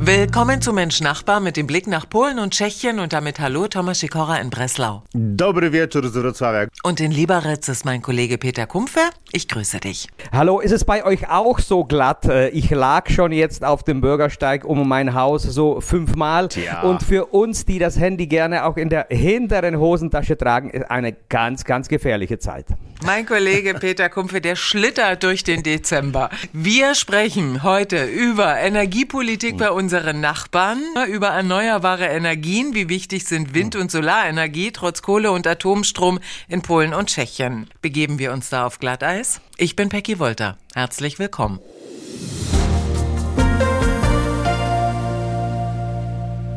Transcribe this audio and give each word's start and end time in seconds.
Willkommen 0.00 0.62
zu 0.62 0.72
Mensch 0.72 1.00
Nachbar 1.00 1.40
mit 1.40 1.56
dem 1.56 1.66
Blick 1.66 1.86
nach 1.88 2.08
Polen 2.08 2.38
und 2.38 2.52
Tschechien 2.54 3.00
und 3.00 3.12
damit 3.12 3.40
Hallo 3.40 3.66
Thomas 3.66 3.98
Sikora 3.98 4.36
in 4.36 4.48
Breslau. 4.48 5.02
Dobry 5.12 5.72
wieczór 5.72 6.08
z 6.10 6.14
Wrocławia. 6.14 6.68
Und 6.84 7.00
in 7.00 7.10
Liberec 7.10 7.68
ist 7.68 7.84
mein 7.84 8.00
Kollege 8.00 8.38
Peter 8.38 8.66
Kumpfe. 8.66 9.00
Ich 9.32 9.48
grüße 9.48 9.80
dich. 9.80 10.08
Hallo, 10.32 10.60
ist 10.60 10.70
es 10.72 10.84
bei 10.84 11.04
euch 11.04 11.28
auch 11.28 11.58
so 11.58 11.84
glatt? 11.84 12.24
Äh, 12.26 12.48
Ich 12.50 12.70
lag 12.70 13.10
schon 13.10 13.32
jetzt 13.32 13.64
auf 13.64 13.82
dem 13.82 14.00
Bürgersteig 14.00 14.64
um 14.64 14.86
mein 14.88 15.14
Haus 15.14 15.42
so 15.42 15.80
fünfmal. 15.80 16.48
Tja. 16.48 16.82
Und 16.82 17.02
für 17.02 17.26
uns, 17.26 17.64
die 17.66 17.78
das 17.78 17.98
Handy 17.98 18.28
gerne 18.28 18.64
auch 18.64 18.76
in 18.76 18.88
der 18.88 19.08
hinteren 19.10 19.78
Hosentasche 19.78 20.38
tragen, 20.38 20.70
ist 20.70 20.90
eine 20.90 21.12
ganz, 21.28 21.64
ganz 21.64 21.88
gefährliche 21.88 22.38
Zeit. 22.38 22.66
Mein 23.04 23.26
Kollege 23.26 23.74
Peter 23.74 24.08
Kumpfe, 24.08 24.40
der 24.40 24.56
schlittert 24.56 25.22
durch 25.22 25.44
den 25.44 25.62
Dezember. 25.62 26.30
Wir 26.52 26.94
sprechen 26.96 27.62
heute 27.62 28.04
über 28.06 28.56
Energiepolitik 28.58 29.56
bei 29.56 29.70
unseren 29.88 30.20
Nachbarn, 30.20 30.82
über 31.08 31.28
erneuerbare 31.28 32.08
Energien, 32.08 32.74
wie 32.74 32.90
wichtig 32.90 33.24
sind 33.24 33.54
Wind- 33.54 33.74
und 33.74 33.90
Solarenergie 33.90 34.70
trotz 34.70 35.00
Kohle- 35.00 35.32
und 35.32 35.46
Atomstrom 35.46 36.18
in 36.46 36.60
Polen 36.60 36.92
und 36.92 37.08
Tschechien. 37.08 37.70
Begeben 37.80 38.18
wir 38.18 38.34
uns 38.34 38.50
da 38.50 38.66
auf 38.66 38.80
Glatteis? 38.80 39.40
Ich 39.56 39.76
bin 39.76 39.88
Peggy 39.88 40.18
Wolter. 40.18 40.58
Herzlich 40.74 41.18
willkommen. 41.18 41.58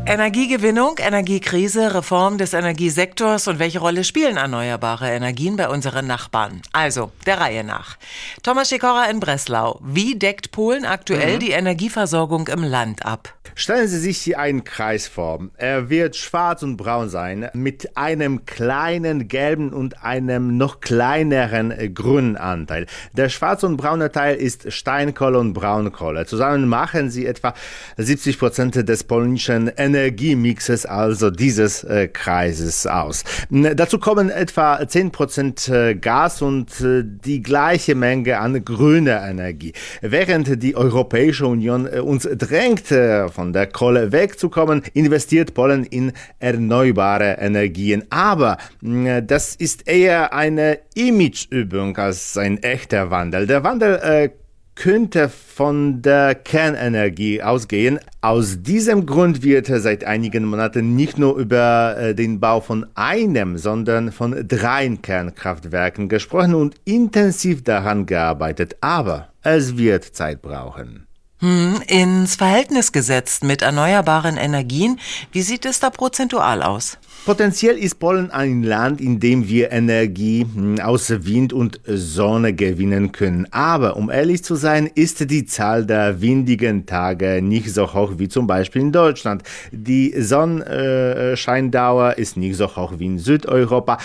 Energiegewinnung, 0.06 0.98
Energiekrise, 0.98 1.94
Reform 1.94 2.38
des 2.38 2.54
Energiesektors 2.54 3.48
und 3.48 3.60
welche 3.60 3.80
Rolle 3.80 4.04
spielen 4.04 4.36
erneuerbare 4.36 5.10
Energien 5.12 5.56
bei 5.56 5.70
unseren 5.70 6.08
Nachbarn? 6.08 6.62
Also, 6.74 7.12
der 7.26 7.40
Reihe 7.40 7.64
nach. 7.64 7.98
Thomas 8.42 8.70
Sikora 8.70 9.06
in 9.06 9.20
Breslau. 9.20 9.80
Wie 9.84 10.16
deckt 10.16 10.52
Polen 10.52 10.86
aktuell 10.86 11.38
die 11.40 11.52
Energieversorgung 11.52 12.48
im 12.48 12.64
Land 12.64 13.06
ab? 13.06 13.34
Stellen 13.56 13.88
Sie 13.88 14.00
sich 14.00 14.18
hier 14.18 14.40
einen 14.40 14.64
Kreis 14.64 15.08
vor. 15.08 15.50
Er 15.58 15.90
wird 15.90 16.16
schwarz 16.16 16.64
und 16.64 16.78
braun 16.78 17.10
sein, 17.10 17.50
mit 17.54 17.98
einem 17.98 18.46
kleinen 18.46 19.28
gelben 19.28 19.74
und 19.74 20.04
einem 20.04 20.58
noch 20.58 20.80
kleineren 20.80 21.72
äh, 21.72 21.90
grünen 21.90 22.38
Anteil. 22.38 22.86
Der 23.14 23.30
schwarze 23.30 23.68
und 23.68 23.78
braune 23.78 24.12
Teil 24.12 24.36
ist 24.36 24.72
Steinkohle 24.72 25.40
und 25.40 25.54
Braunkohle. 25.54 26.26
Zusammen 26.26 26.68
machen 26.68 27.10
sie 27.10 27.26
etwa 27.26 27.54
70 27.98 28.40
Prozent 28.40 28.88
des 28.88 29.04
polnischen 29.04 29.68
Energiemixes, 29.68 30.86
also 30.86 31.30
dieses 31.30 31.84
äh, 31.84 32.08
Kreises 32.08 32.88
aus. 32.88 33.24
Dazu 33.50 34.00
kommen 34.00 34.30
etwa 34.30 34.88
10 34.88 35.12
Prozent 35.12 35.68
äh, 35.68 35.96
Gas 35.96 36.42
und 36.42 36.68
die 36.82 37.42
gleiche 37.42 37.96
Menge 37.96 38.40
an 38.40 38.64
grüner 38.64 39.28
Energie. 39.28 39.74
Während 40.02 40.64
die 40.64 40.76
Europäische 40.76 41.48
Union 41.48 41.88
uns 41.88 42.28
drängt, 42.32 42.92
äh, 42.92 43.28
von 43.42 43.54
der 43.54 43.66
Kohle 43.66 44.12
wegzukommen, 44.12 44.84
investiert 44.94 45.56
Polen 45.56 45.84
in 45.84 46.12
erneuerbare 46.38 47.40
Energien. 47.40 48.04
Aber 48.12 48.58
mh, 48.82 49.22
das 49.22 49.56
ist 49.56 49.88
eher 49.88 50.32
eine 50.32 50.78
Imageübung 50.94 51.98
als 51.98 52.38
ein 52.38 52.62
echter 52.62 53.10
Wandel. 53.10 53.48
Der 53.48 53.64
Wandel 53.64 53.96
äh, 53.96 54.30
könnte 54.76 55.28
von 55.28 56.04
der 56.04 56.36
Kernenergie 56.36 57.42
ausgehen. 57.42 58.00
Aus 58.22 58.62
diesem 58.62 59.08
Grund 59.08 59.42
wird 59.42 59.66
seit 59.66 60.04
einigen 60.04 60.46
Monaten 60.46 60.96
nicht 60.96 61.18
nur 61.18 61.36
über 61.38 61.98
äh, 61.98 62.14
den 62.14 62.40
Bau 62.40 62.62
von 62.62 62.86
einem, 62.94 63.58
sondern 63.58 64.12
von 64.12 64.48
drei 64.48 64.88
Kernkraftwerken 65.02 66.10
gesprochen 66.10 66.54
und 66.54 66.76
intensiv 66.86 67.64
daran 67.64 68.06
gearbeitet. 68.06 68.78
Aber 68.82 69.30
es 69.42 69.78
wird 69.80 70.04
Zeit 70.04 70.44
brauchen. 70.44 71.08
Hm, 71.42 71.82
ins 71.88 72.36
Verhältnis 72.36 72.92
gesetzt 72.92 73.44
mit 73.44 73.64
erneuerbaren 73.64 74.38
Energien, 74.38 75.00
wie 75.32 75.42
sieht 75.42 75.66
es 75.66 75.80
da 75.80 75.90
prozentual 75.90 76.62
aus? 76.62 77.00
Potenziell 77.26 77.80
ist 77.80 77.96
Polen 78.00 78.30
ein 78.30 78.62
Land, 78.62 79.02
in 79.02 79.20
dem 79.20 79.48
wir 79.48 79.72
Energie 79.72 80.42
hm, 80.42 80.80
aus 80.80 81.10
Wind 81.10 81.52
und 81.52 81.80
Sonne 81.86 82.54
gewinnen 82.54 83.12
können. 83.12 83.48
Aber 83.50 83.98
um 83.98 84.12
ehrlich 84.12 84.44
zu 84.44 84.54
sein, 84.54 84.86
ist 84.86 85.32
die 85.32 85.46
Zahl 85.46 85.88
der 85.88 86.22
windigen 86.22 86.86
Tage 86.86 87.42
nicht 87.42 87.74
so 87.74 87.92
hoch 87.92 88.14
wie 88.18 88.30
zum 88.30 88.46
Beispiel 88.46 88.84
in 88.84 88.92
Deutschland. 88.92 89.42
Die 89.72 90.14
Sonnenscheindauer 90.22 92.20
ist 92.20 92.38
nicht 92.38 92.56
so 92.56 92.76
hoch 92.76 92.94
wie 92.98 93.08
in 93.08 93.18
Südeuropa. 93.18 93.98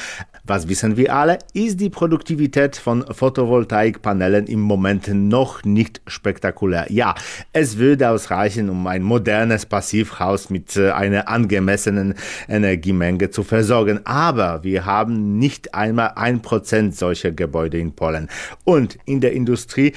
Was 0.49 0.69
wissen 0.69 0.97
wir 0.97 1.13
alle, 1.13 1.39
ist 1.55 1.81
die 1.81 1.91
Produktivität 1.91 2.77
von 2.77 3.05
Photovoltaikpanelen 3.05 4.47
im 4.47 4.61
Moment 4.61 5.09
noch 5.13 5.65
nicht 5.65 6.01
spektakulär. 6.07 6.87
Ja, 6.89 7.17
es 7.53 7.79
würde 7.79 8.11
ausreichen, 8.11 8.71
um 8.71 8.87
ein 8.87 9.03
modernes 9.03 9.67
Passivhaus 9.67 10.49
mit 10.49 10.77
äh, 10.77 10.93
einer 10.93 11.29
angemessenen 11.29 12.15
Energiemenge 12.49 13.31
zu 13.31 13.43
versorgen. 13.43 14.07
Aber 14.07 14.63
wir 14.63 14.87
haben 14.87 15.37
nicht 15.37 15.75
einmal 15.75 16.13
ein 16.15 16.43
Prozent 16.43 16.95
solcher 16.95 17.33
Gebäude 17.33 17.81
in 17.81 17.97
Polen. 17.97 18.29
Und 18.63 18.99
in 19.05 19.21
der 19.21 19.33
Industrie 19.33 19.95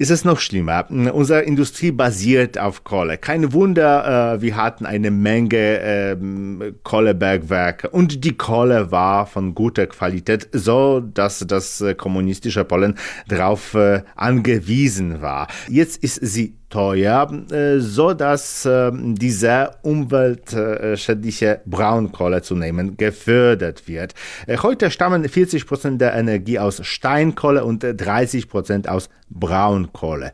ist 0.00 0.12
es 0.12 0.24
noch 0.24 0.38
schlimmer. 0.38 0.86
Unsere 0.88 1.42
Industrie 1.42 1.90
basiert 1.90 2.56
auf 2.56 2.84
Kohle. 2.84 3.18
Kein 3.18 3.52
Wunder, 3.52 4.34
äh, 4.36 4.42
wir 4.42 4.54
hatten 4.54 4.86
eine 4.86 5.10
Menge 5.10 5.80
ähm, 5.80 6.76
Kohlebergwerke 6.84 7.90
und 7.90 8.24
die 8.24 8.36
Kohle 8.36 8.92
war 8.92 9.26
von 9.26 9.56
guter 9.56 9.87
Qualität, 9.88 10.48
so 10.52 11.00
dass 11.00 11.44
das 11.46 11.80
äh, 11.80 11.94
kommunistische 11.94 12.64
Polen 12.64 12.94
darauf 13.28 13.74
äh, 13.74 14.02
angewiesen 14.16 15.20
war. 15.20 15.48
Jetzt 15.68 16.02
ist 16.02 16.20
sie 16.22 16.54
teuer, 16.70 17.30
äh, 17.50 17.78
so 17.78 18.14
dass 18.14 18.64
äh, 18.64 18.90
diese 18.92 19.70
umweltschädliche 19.82 21.60
Braunkohle 21.64 22.42
zunehmend 22.42 22.98
gefördert 22.98 23.88
wird. 23.88 24.14
Heute 24.62 24.90
stammen 24.90 25.28
40 25.28 25.66
Prozent 25.66 26.00
der 26.00 26.14
Energie 26.14 26.58
aus 26.58 26.84
Steinkohle 26.84 27.64
und 27.64 27.84
äh, 27.84 27.94
30 27.94 28.48
Prozent 28.48 28.88
aus 28.88 29.08
Braunkohle. 29.30 30.32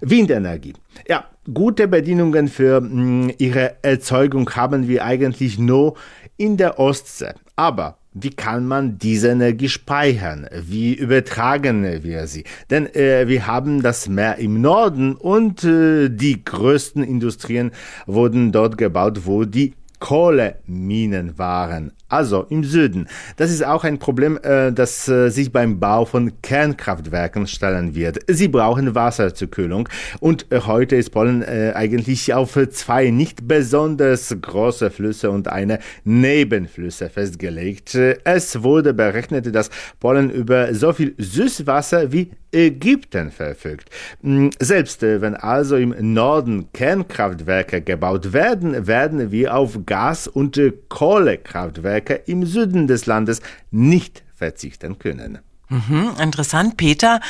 Windenergie. 0.00 0.74
Ja, 1.08 1.26
gute 1.52 1.88
Bedingungen 1.88 2.48
für 2.48 2.80
mh, 2.80 3.34
ihre 3.38 3.76
Erzeugung 3.82 4.50
haben 4.50 4.88
wir 4.88 5.04
eigentlich 5.04 5.58
nur 5.58 5.96
in 6.36 6.56
der 6.56 6.78
Ostsee. 6.78 7.32
Aber 7.54 7.98
wie 8.18 8.30
kann 8.30 8.66
man 8.66 8.98
diese 8.98 9.28
Energie 9.28 9.68
speichern? 9.68 10.48
Wie 10.52 10.94
übertragen 10.94 12.02
wir 12.02 12.26
sie? 12.26 12.44
Denn 12.70 12.86
äh, 12.94 13.28
wir 13.28 13.46
haben 13.46 13.82
das 13.82 14.08
Meer 14.08 14.38
im 14.38 14.62
Norden 14.62 15.14
und 15.14 15.64
äh, 15.64 16.08
die 16.08 16.42
größten 16.42 17.02
Industrien 17.02 17.72
wurden 18.06 18.52
dort 18.52 18.78
gebaut, 18.78 19.26
wo 19.26 19.44
die 19.44 19.74
Kohleminen 19.98 21.38
waren, 21.38 21.92
also 22.08 22.46
im 22.50 22.64
Süden. 22.64 23.08
Das 23.36 23.50
ist 23.50 23.64
auch 23.64 23.84
ein 23.84 23.98
Problem, 23.98 24.38
äh, 24.42 24.72
das 24.72 25.08
äh, 25.08 25.28
sich 25.30 25.50
beim 25.50 25.80
Bau 25.80 26.04
von 26.04 26.40
Kernkraftwerken 26.42 27.46
stellen 27.46 27.94
wird. 27.94 28.18
Sie 28.28 28.48
brauchen 28.48 28.94
Wasser 28.94 29.34
zur 29.34 29.50
Kühlung 29.50 29.88
und 30.20 30.46
äh, 30.52 30.60
heute 30.60 30.96
ist 30.96 31.10
Polen 31.10 31.44
eigentlich 31.46 32.32
auf 32.34 32.58
zwei 32.70 33.10
nicht 33.10 33.46
besonders 33.48 34.34
große 34.40 34.90
Flüsse 34.90 35.30
und 35.30 35.48
eine 35.48 35.78
Nebenflüsse 36.04 37.08
festgelegt. 37.08 37.94
Es 38.24 38.62
wurde 38.62 38.94
berechnet, 38.94 39.54
dass 39.54 39.70
Polen 40.00 40.30
über 40.30 40.74
so 40.74 40.92
viel 40.92 41.14
Süßwasser 41.18 42.12
wie 42.12 42.30
Ägypten 42.52 43.30
verfügt. 43.30 43.90
Mm, 44.22 44.48
Selbst 44.58 45.02
wenn 45.02 45.34
also 45.34 45.76
im 45.76 45.94
Norden 46.14 46.72
Kernkraftwerke 46.72 47.82
gebaut 47.82 48.32
werden, 48.32 48.86
werden 48.86 49.30
wir 49.30 49.54
auf 49.54 49.80
Gas- 49.96 50.28
und 50.28 50.58
äh, 50.58 50.74
Kohlekraftwerke 50.90 52.20
im 52.26 52.44
Süden 52.44 52.86
des 52.86 53.06
Landes 53.06 53.40
nicht 53.70 54.24
verzichten 54.34 54.98
können. 54.98 55.38
Hm, 55.68 56.10
interessant, 56.22 56.76
Peter. 56.76 57.20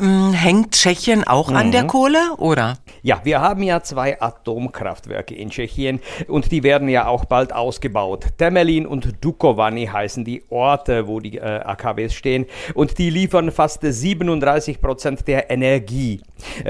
Hm, 0.00 0.32
hängt 0.32 0.72
Tschechien 0.72 1.24
auch 1.24 1.50
an 1.52 1.70
der 1.70 1.86
Kohle, 1.86 2.34
oder? 2.36 2.78
Ja, 3.02 3.20
wir 3.22 3.40
haben 3.40 3.62
ja 3.62 3.80
zwei 3.82 4.20
Atomkraftwerke 4.20 5.34
in 5.34 5.50
Tschechien 5.50 6.00
und 6.26 6.50
die 6.50 6.62
werden 6.64 6.88
ja 6.88 7.06
auch 7.06 7.24
bald 7.24 7.54
ausgebaut. 7.54 8.26
Temelin 8.36 8.86
und 8.86 9.24
Dukovany 9.24 9.86
heißen 9.86 10.24
die 10.24 10.42
Orte, 10.50 11.06
wo 11.06 11.20
die 11.20 11.38
äh, 11.38 11.60
AKWs 11.60 12.12
stehen 12.12 12.46
und 12.74 12.98
die 12.98 13.08
liefern 13.08 13.52
fast 13.52 13.82
37 13.82 14.80
Prozent 14.80 15.28
der 15.28 15.48
Energie 15.48 16.20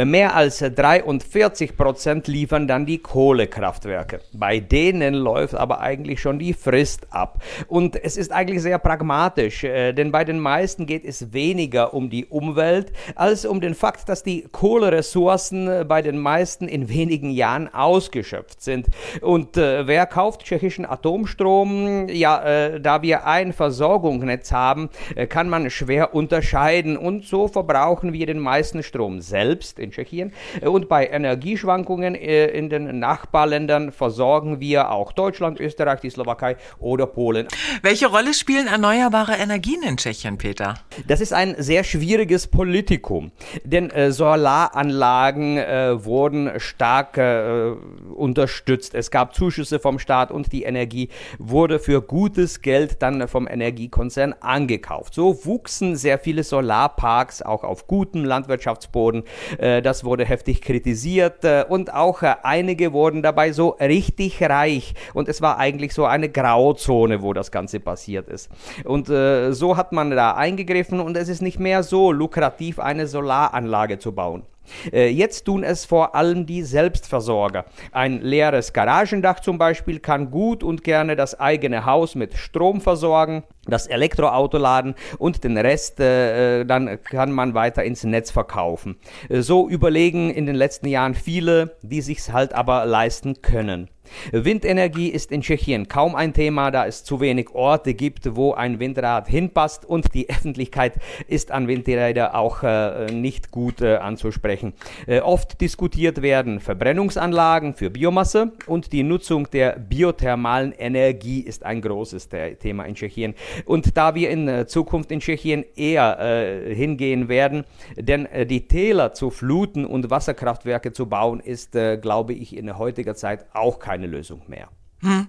Mehr 0.05 0.35
als 0.35 0.59
43 0.59 1.77
Prozent 1.77 2.29
liefern 2.29 2.69
dann 2.69 2.87
die 2.87 2.99
Kohlekraftwerke. 2.99 4.21
Bei 4.33 4.61
denen 4.61 5.15
läuft 5.15 5.55
aber 5.55 5.81
eigentlich 5.81 6.21
schon 6.21 6.39
die 6.39 6.55
Frist 6.55 7.07
ab. 7.11 7.43
Und 7.67 8.03
es 8.03 8.17
ist 8.17 8.33
eigentlich 8.33 8.63
sehr 8.63 8.79
pragmatisch, 8.79 9.63
denn 9.63 10.13
bei 10.13 10.25
den 10.25 10.39
meisten 10.39 10.87
geht 10.87 11.05
es 11.05 11.33
weniger 11.33 11.95
um 11.95 12.11
die 12.11 12.27
Umwelt 12.27 12.93
als 13.15 13.45
um 13.45 13.61
den 13.61 13.75
Fakt, 13.75 14.09
dass 14.09 14.23
die 14.23 14.47
Kohleressourcen 14.51 15.87
bei 15.89 16.03
den 16.03 16.19
meisten 16.19 16.69
in 16.69 16.89
wenigen 16.89 17.31
Jahren 17.31 17.73
ausgeschöpft 17.73 18.63
sind. 18.63 18.87
Und 19.21 19.57
äh, 19.57 19.87
wer 19.87 20.07
kauft 20.07 20.45
tschechischen 20.45 20.87
Atomstrom? 20.87 22.09
Ja, 22.09 22.43
äh, 22.43 22.81
da 22.81 23.03
wir 23.03 23.27
ein 23.27 23.53
Versorgungsnetz 23.53 24.53
haben, 24.53 24.91
äh, 25.15 25.27
kann 25.27 25.49
man 25.49 25.71
schwer 25.71 26.15
unterscheiden. 26.15 26.97
Und 26.97 27.25
so 27.25 27.49
verbrauchen 27.49 28.13
wir 28.13 28.27
den 28.27 28.39
meisten 28.39 28.83
Strom 28.83 29.21
selbst 29.21 29.56
in 29.79 29.91
Tschechien. 29.91 30.33
Äh, 30.61 30.69
und 30.69 30.89
bei 30.89 31.07
Energieschwankungen 31.07 32.15
äh, 32.15 32.47
in 32.47 32.69
den 32.69 32.99
Nachbarländern 32.99 33.93
versorgen 33.93 34.61
wir 34.61 34.91
auch 34.91 35.13
Deutschland, 35.13 35.61
Österreich, 35.61 36.01
die 36.01 36.11
Slowakei 36.11 36.57
oder 36.79 37.07
Polen. 37.07 37.49
Welche 37.83 38.07
Rolle 38.07 38.35
spielen 38.35 38.67
erneuerbare 38.67 39.35
Energien 39.35 39.83
in 39.83 39.97
Tschechien, 39.97 40.39
Peter? 40.39 40.75
Das 41.07 41.21
ist 41.21 41.33
ein 41.33 41.55
sehr 41.59 41.85
schwieriges 41.85 42.47
Politikum, 42.47 43.33
denn 43.65 43.91
äh, 43.91 44.13
Solaranlagen 44.13 45.59
äh, 45.59 46.05
wurden 46.05 46.59
stark 46.59 47.19
äh, 47.19 47.73
unterstützt. 48.15 48.95
Es 48.95 49.11
gab 49.11 49.35
Zuschüsse 49.35 49.79
vom 49.79 49.99
Staat 49.99 50.31
und 50.31 50.53
die 50.53 50.65
Energie 50.65 51.09
wurde 51.39 51.79
für 51.79 52.03
gutes 52.03 52.63
Geld 52.63 53.03
dann 53.03 53.29
vom 53.29 53.47
Energiekonzern 53.49 54.35
angekauft. 54.41 55.15
So 55.15 55.45
wuchsen 55.45 55.97
sehr 55.97 56.19
viele 56.19 56.43
Solarparks 56.43 57.43
auch 57.43 57.65
auf 57.65 57.87
gutem 57.87 58.25
Landwirtschaftsboden. 58.25 59.25
Äh, 59.59 59.83
das 59.83 60.05
wurde 60.05 60.25
heftig 60.25 60.61
kritisiert 60.61 61.45
äh, 61.45 61.65
und 61.69 61.93
auch 61.93 62.23
äh, 62.23 62.35
einige 62.43 62.93
wurden 62.93 63.23
dabei 63.23 63.53
so 63.53 63.71
richtig 63.81 64.43
reich 64.43 64.95
und 65.15 65.29
es 65.29 65.43
war 65.43 65.59
eigentlich 65.59 65.95
so 65.95 66.05
eine 66.05 66.29
Grauzone, 66.29 67.23
wo 67.23 67.33
das 67.33 67.51
Ganze 67.51 67.81
passiert 67.81 68.29
ist. 68.29 68.51
Und 68.85 69.07
so 69.07 69.77
hat 69.77 69.93
man 69.93 70.11
da 70.11 70.35
eingegriffen 70.35 71.01
und 71.01 71.17
es 71.17 71.29
ist 71.29 71.43
nicht 71.43 71.59
mehr 71.59 71.83
so 71.83 72.13
lukrativ, 72.13 72.79
eine 72.79 73.07
Solaranlage 73.07 73.99
zu 73.99 74.13
bauen. 74.13 74.43
Äh, 74.93 75.09
jetzt 75.09 75.45
tun 75.45 75.63
es 75.63 75.85
vor 75.85 76.15
allem 76.15 76.47
die 76.47 76.63
Selbstversorger. 76.63 77.67
Ein 77.93 78.21
leeres 78.21 78.73
Garagendach 78.73 79.41
zum 79.41 79.59
Beispiel 79.59 79.99
kann 79.99 80.31
gut 80.31 80.63
und 80.63 80.85
gerne 80.85 81.17
das 81.17 81.39
eigene 81.39 81.85
Haus 81.87 82.15
mit 82.15 82.35
Strom 82.35 82.81
versorgen, 82.81 83.45
das 83.67 83.87
Elektroauto 83.87 84.59
laden 84.59 84.95
und 85.19 85.45
den 85.45 85.57
Rest 85.57 86.01
äh, 86.01 86.61
äh 86.61 86.65
dann 86.65 86.99
kann 87.03 87.33
man 87.33 87.55
weiter 87.55 87.85
ins 87.85 88.05
Netz 88.05 88.31
verkaufen. 88.31 88.97
Äh, 89.29 89.41
so 89.41 89.69
überlegen 89.69 90.31
in 90.31 90.47
den 90.47 90.57
letzten 90.57 90.89
Jahren 90.89 91.15
viele, 91.15 91.77
die 91.83 92.01
sich's 92.01 92.33
halt 92.33 92.53
aber 92.53 92.87
leisten 92.87 93.43
können. 93.43 93.89
Windenergie 94.33 95.09
ist 95.09 95.33
in 95.33 95.43
Tschechien 95.43 95.89
kaum 95.89 96.15
ein 96.15 96.33
Thema, 96.33 96.71
da 96.71 96.87
es 96.87 97.05
zu 97.05 97.21
wenig 97.21 97.55
Orte 97.55 97.95
gibt, 97.95 98.37
wo 98.37 98.53
ein 98.53 98.79
Windrad 98.79 99.29
hinpasst 99.29 99.85
und 99.85 100.15
die 100.15 100.29
Öffentlichkeit 100.29 100.95
ist 101.29 101.51
an 101.51 101.69
Windräder 101.69 102.35
auch 102.35 102.63
äh, 102.63 103.07
nicht 103.13 103.51
gut 103.51 103.81
äh, 103.81 103.97
anzusprechen. 103.97 104.75
Äh, 105.07 105.21
oft 105.21 105.61
diskutiert 105.61 106.23
werden 106.23 106.61
Verbrennungsanlagen 106.61 107.75
für 107.75 107.91
Biomasse 107.91 108.53
und 108.67 108.93
die 108.93 109.03
Nutzung 109.03 109.51
der 109.51 109.79
biothermalen 109.79 110.73
Energie 110.73 111.41
ist 111.41 111.65
ein 111.65 111.81
großes 111.81 112.29
Thema 112.61 112.85
in 112.85 112.95
Tschechien. 112.95 113.35
Und 113.65 113.97
da 113.97 114.15
wir 114.15 114.31
in 114.31 114.49
äh, 114.49 114.67
Zukunft 114.67 115.11
in 115.11 115.21
Tschechien 115.21 115.65
eher 115.77 116.19
äh, 116.21 116.75
hingehen 116.75 117.29
werden, 117.29 117.65
denn 117.97 118.27
äh, 118.27 118.47
die 118.47 118.69
Täler 118.69 119.13
zu 119.13 119.31
fluten 119.31 119.85
und 119.85 120.11
Wasserkraftwerke 120.11 120.93
zu 120.93 121.07
bauen, 121.07 121.41
ist, 121.41 121.77
glaube 122.01 122.33
ich, 122.33 122.57
in 122.57 122.79
heutiger 122.79 123.15
Zeit 123.15 123.47
auch 123.53 123.79
kein 123.79 123.96
keine 123.97 124.07
Lösung 124.07 124.43
mehr. 124.47 124.69
Hm. 125.01 125.27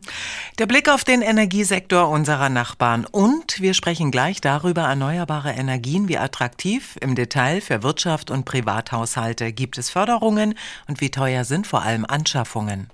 Der 0.59 0.65
Blick 0.65 0.89
auf 0.89 1.03
den 1.03 1.21
Energiesektor 1.21 2.09
unserer 2.09 2.49
Nachbarn 2.49 3.05
und 3.05 3.61
wir 3.61 3.73
sprechen 3.73 4.11
gleich 4.11 4.39
darüber, 4.41 4.83
erneuerbare 4.83 5.51
Energien, 5.51 6.07
wie 6.07 6.17
attraktiv 6.17 6.97
im 7.01 7.15
Detail 7.15 7.61
für 7.61 7.83
Wirtschaft 7.83 8.31
und 8.31 8.45
Privathaushalte 8.45 9.53
gibt 9.53 9.77
es 9.77 9.89
Förderungen 9.89 10.55
und 10.87 11.01
wie 11.01 11.11
teuer 11.11 11.43
sind 11.43 11.67
vor 11.67 11.81
allem 11.81 12.05
Anschaffungen. 12.05 12.89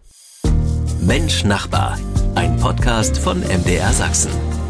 Mensch 1.01 1.43
Nachbar, 1.43 1.97
ein 2.35 2.57
Podcast 2.57 3.17
von 3.17 3.41
MDR 3.41 3.93
Sachsen. 3.93 4.62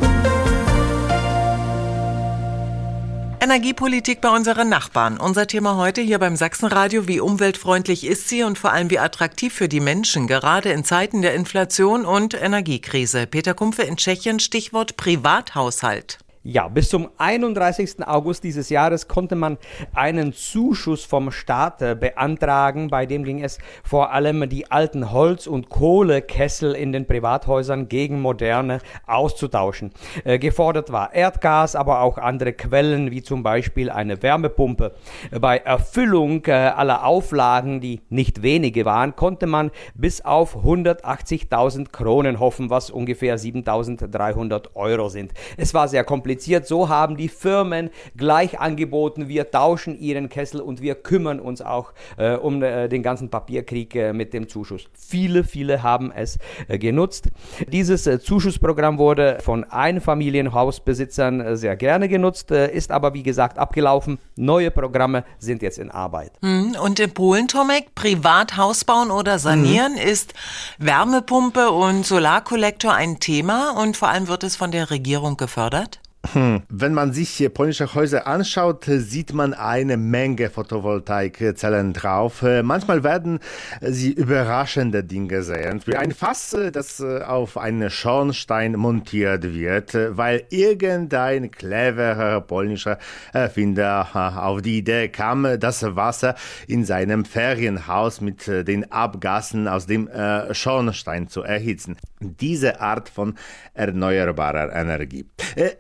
Energiepolitik 3.44 4.22
bei 4.22 4.30
unseren 4.30 4.70
Nachbarn. 4.70 5.18
Unser 5.18 5.48
Thema 5.48 5.76
heute 5.76 6.00
hier 6.00 6.18
beim 6.18 6.38
Sachsenradio. 6.38 7.10
Wie 7.10 7.20
umweltfreundlich 7.20 8.06
ist 8.06 8.30
sie 8.30 8.44
und 8.44 8.58
vor 8.58 8.72
allem 8.72 8.90
wie 8.90 9.00
attraktiv 9.00 9.54
für 9.54 9.68
die 9.68 9.82
Menschen, 9.82 10.28
gerade 10.28 10.72
in 10.72 10.86
Zeiten 10.86 11.22
der 11.22 11.34
Inflation 11.34 12.06
und 12.06 12.42
Energiekrise. 12.42 13.28
Peter 13.28 13.54
Kumpfe 13.54 13.82
in 13.82 13.98
Tschechien, 13.98 14.40
Stichwort 14.40 14.96
Privathaushalt. 14.96 16.23
Ja, 16.46 16.68
bis 16.68 16.90
zum 16.90 17.08
31. 17.20 18.06
August 18.06 18.44
dieses 18.44 18.68
Jahres 18.68 19.08
konnte 19.08 19.34
man 19.34 19.58
einen 19.94 20.34
Zuschuss 20.34 21.06
vom 21.06 21.32
Staat 21.32 21.82
äh, 21.82 21.96
beantragen. 21.98 22.90
Bei 22.90 23.06
dem 23.06 23.24
ging 23.24 23.42
es 23.42 23.60
vor 23.82 24.12
allem 24.12 24.50
die 24.50 24.70
alten 24.70 25.14
Holz- 25.14 25.48
und 25.48 25.70
Kohlekessel 25.70 26.74
in 26.74 26.92
den 26.92 27.08
Privathäusern 27.08 27.88
gegen 27.88 28.20
moderne 28.20 28.80
auszutauschen. 29.08 29.92
Äh, 30.26 30.38
gefordert 30.38 30.92
war 30.92 31.14
Erdgas, 31.14 31.78
aber 31.78 32.02
auch 32.02 32.18
andere 32.18 32.52
Quellen 32.52 33.10
wie 33.10 33.24
zum 33.24 33.42
Beispiel 33.42 33.90
eine 33.90 34.22
Wärmepumpe. 34.22 34.96
Bei 35.40 35.60
Erfüllung 35.60 36.44
äh, 36.48 36.52
aller 36.52 37.06
Auflagen, 37.06 37.80
die 37.80 38.02
nicht 38.10 38.42
wenige 38.44 38.84
waren, 38.84 39.16
konnte 39.16 39.48
man 39.48 39.72
bis 39.96 40.20
auf 40.20 40.58
180.000 40.58 41.94
Kronen 41.94 42.42
hoffen, 42.42 42.70
was 42.70 42.90
ungefähr 42.90 43.40
7.300 43.40 44.76
Euro 44.76 45.08
sind. 45.08 45.32
Es 45.56 45.74
war 45.74 45.88
sehr 45.88 46.04
kompliziert 46.04 46.33
kompliziert. 46.34 46.68
So 46.68 46.90
haben 46.90 47.18
die 47.18 47.30
Firmen 47.30 47.90
gleich 48.18 48.60
angeboten, 48.60 49.28
wir 49.28 49.52
tauschen 49.52 50.00
ihren 50.00 50.30
Kessel 50.30 50.62
und 50.62 50.82
wir 50.82 50.96
kümmern 50.96 51.40
uns 51.40 51.62
auch 51.62 51.94
äh, 52.18 52.36
um 52.36 52.64
äh, 52.64 52.88
den 52.88 53.04
ganzen 53.04 53.30
Papierkrieg 53.30 53.96
äh, 53.96 54.14
mit 54.14 54.34
dem 54.34 54.48
Zuschuss. 54.48 54.86
Viele, 54.94 55.44
viele 55.44 55.84
haben 55.84 56.12
es 56.12 56.40
äh, 56.68 56.78
genutzt. 56.80 57.30
Dieses 57.72 58.08
äh, 58.08 58.20
Zuschussprogramm 58.20 58.98
wurde 58.98 59.38
von 59.42 59.64
Einfamilienhausbesitzern 59.64 61.40
äh, 61.42 61.58
sehr 61.58 61.76
gerne 61.76 62.10
genutzt, 62.10 62.52
ist 62.52 62.92
aber 62.92 63.14
wie 63.14 63.24
gesagt 63.24 63.58
abgelaufen. 63.58 64.18
Neue 64.36 64.72
Programme 64.72 65.24
sind 65.40 65.62
jetzt 65.62 65.78
in 65.78 65.92
Arbeit. 65.92 66.32
Hm, 66.42 66.76
und 66.84 67.00
in 67.00 67.14
Polen, 67.14 67.48
Tomek, 67.48 67.94
Privathaus 67.96 68.86
bauen 68.86 69.12
oder 69.12 69.40
sanieren 69.40 69.94
mhm. 69.94 70.10
ist 70.12 70.34
Wärmepumpe 70.80 71.70
und 71.72 72.06
Solarkollektor 72.06 72.94
ein 72.94 73.20
Thema 73.20 73.72
und 73.82 73.98
vor 73.98 74.10
allem 74.10 74.28
wird 74.28 74.44
es 74.44 74.56
von 74.56 74.72
der 74.72 74.90
Regierung 74.90 75.38
gefördert? 75.38 76.00
Hm. 76.32 76.62
Wenn 76.70 76.94
man 76.94 77.12
sich 77.12 77.50
polnische 77.54 77.94
Häuser 77.94 78.28
anschaut, 78.28 78.86
sieht 78.86 79.34
man 79.34 79.54
eine 79.54 79.98
Menge 79.98 80.50
Photovoltaikzellen 80.50 81.92
drauf. 81.92 82.44
Manchmal 82.64 83.04
werden 83.04 83.40
sie 83.82 84.14
überraschende 84.14 85.04
Dinge 85.04 85.44
sehen, 85.44 85.82
wie 85.86 85.98
ein 85.98 86.12
Fass, 86.12 86.56
das 86.72 87.02
auf 87.02 87.58
einen 87.58 87.90
Schornstein 87.90 88.78
montiert 88.78 89.54
wird, 89.54 89.94
weil 90.18 90.46
irgendein 90.50 91.52
cleverer 91.52 92.40
polnischer 92.40 93.00
Erfinder 93.34 94.38
auf 94.42 94.62
die 94.62 94.78
Idee 94.78 95.10
kam, 95.10 95.60
das 95.60 95.84
Wasser 95.84 96.36
in 96.68 96.86
seinem 96.86 97.26
Ferienhaus 97.26 98.22
mit 98.22 98.48
den 98.48 98.90
Abgassen 98.92 99.68
aus 99.68 99.88
dem 99.88 100.10
Schornstein 100.52 101.28
zu 101.28 101.44
erhitzen. 101.44 101.98
Diese 102.22 102.80
Art 102.80 103.10
von 103.10 103.36
erneuerbarer 103.74 104.74
Energie. 104.74 105.26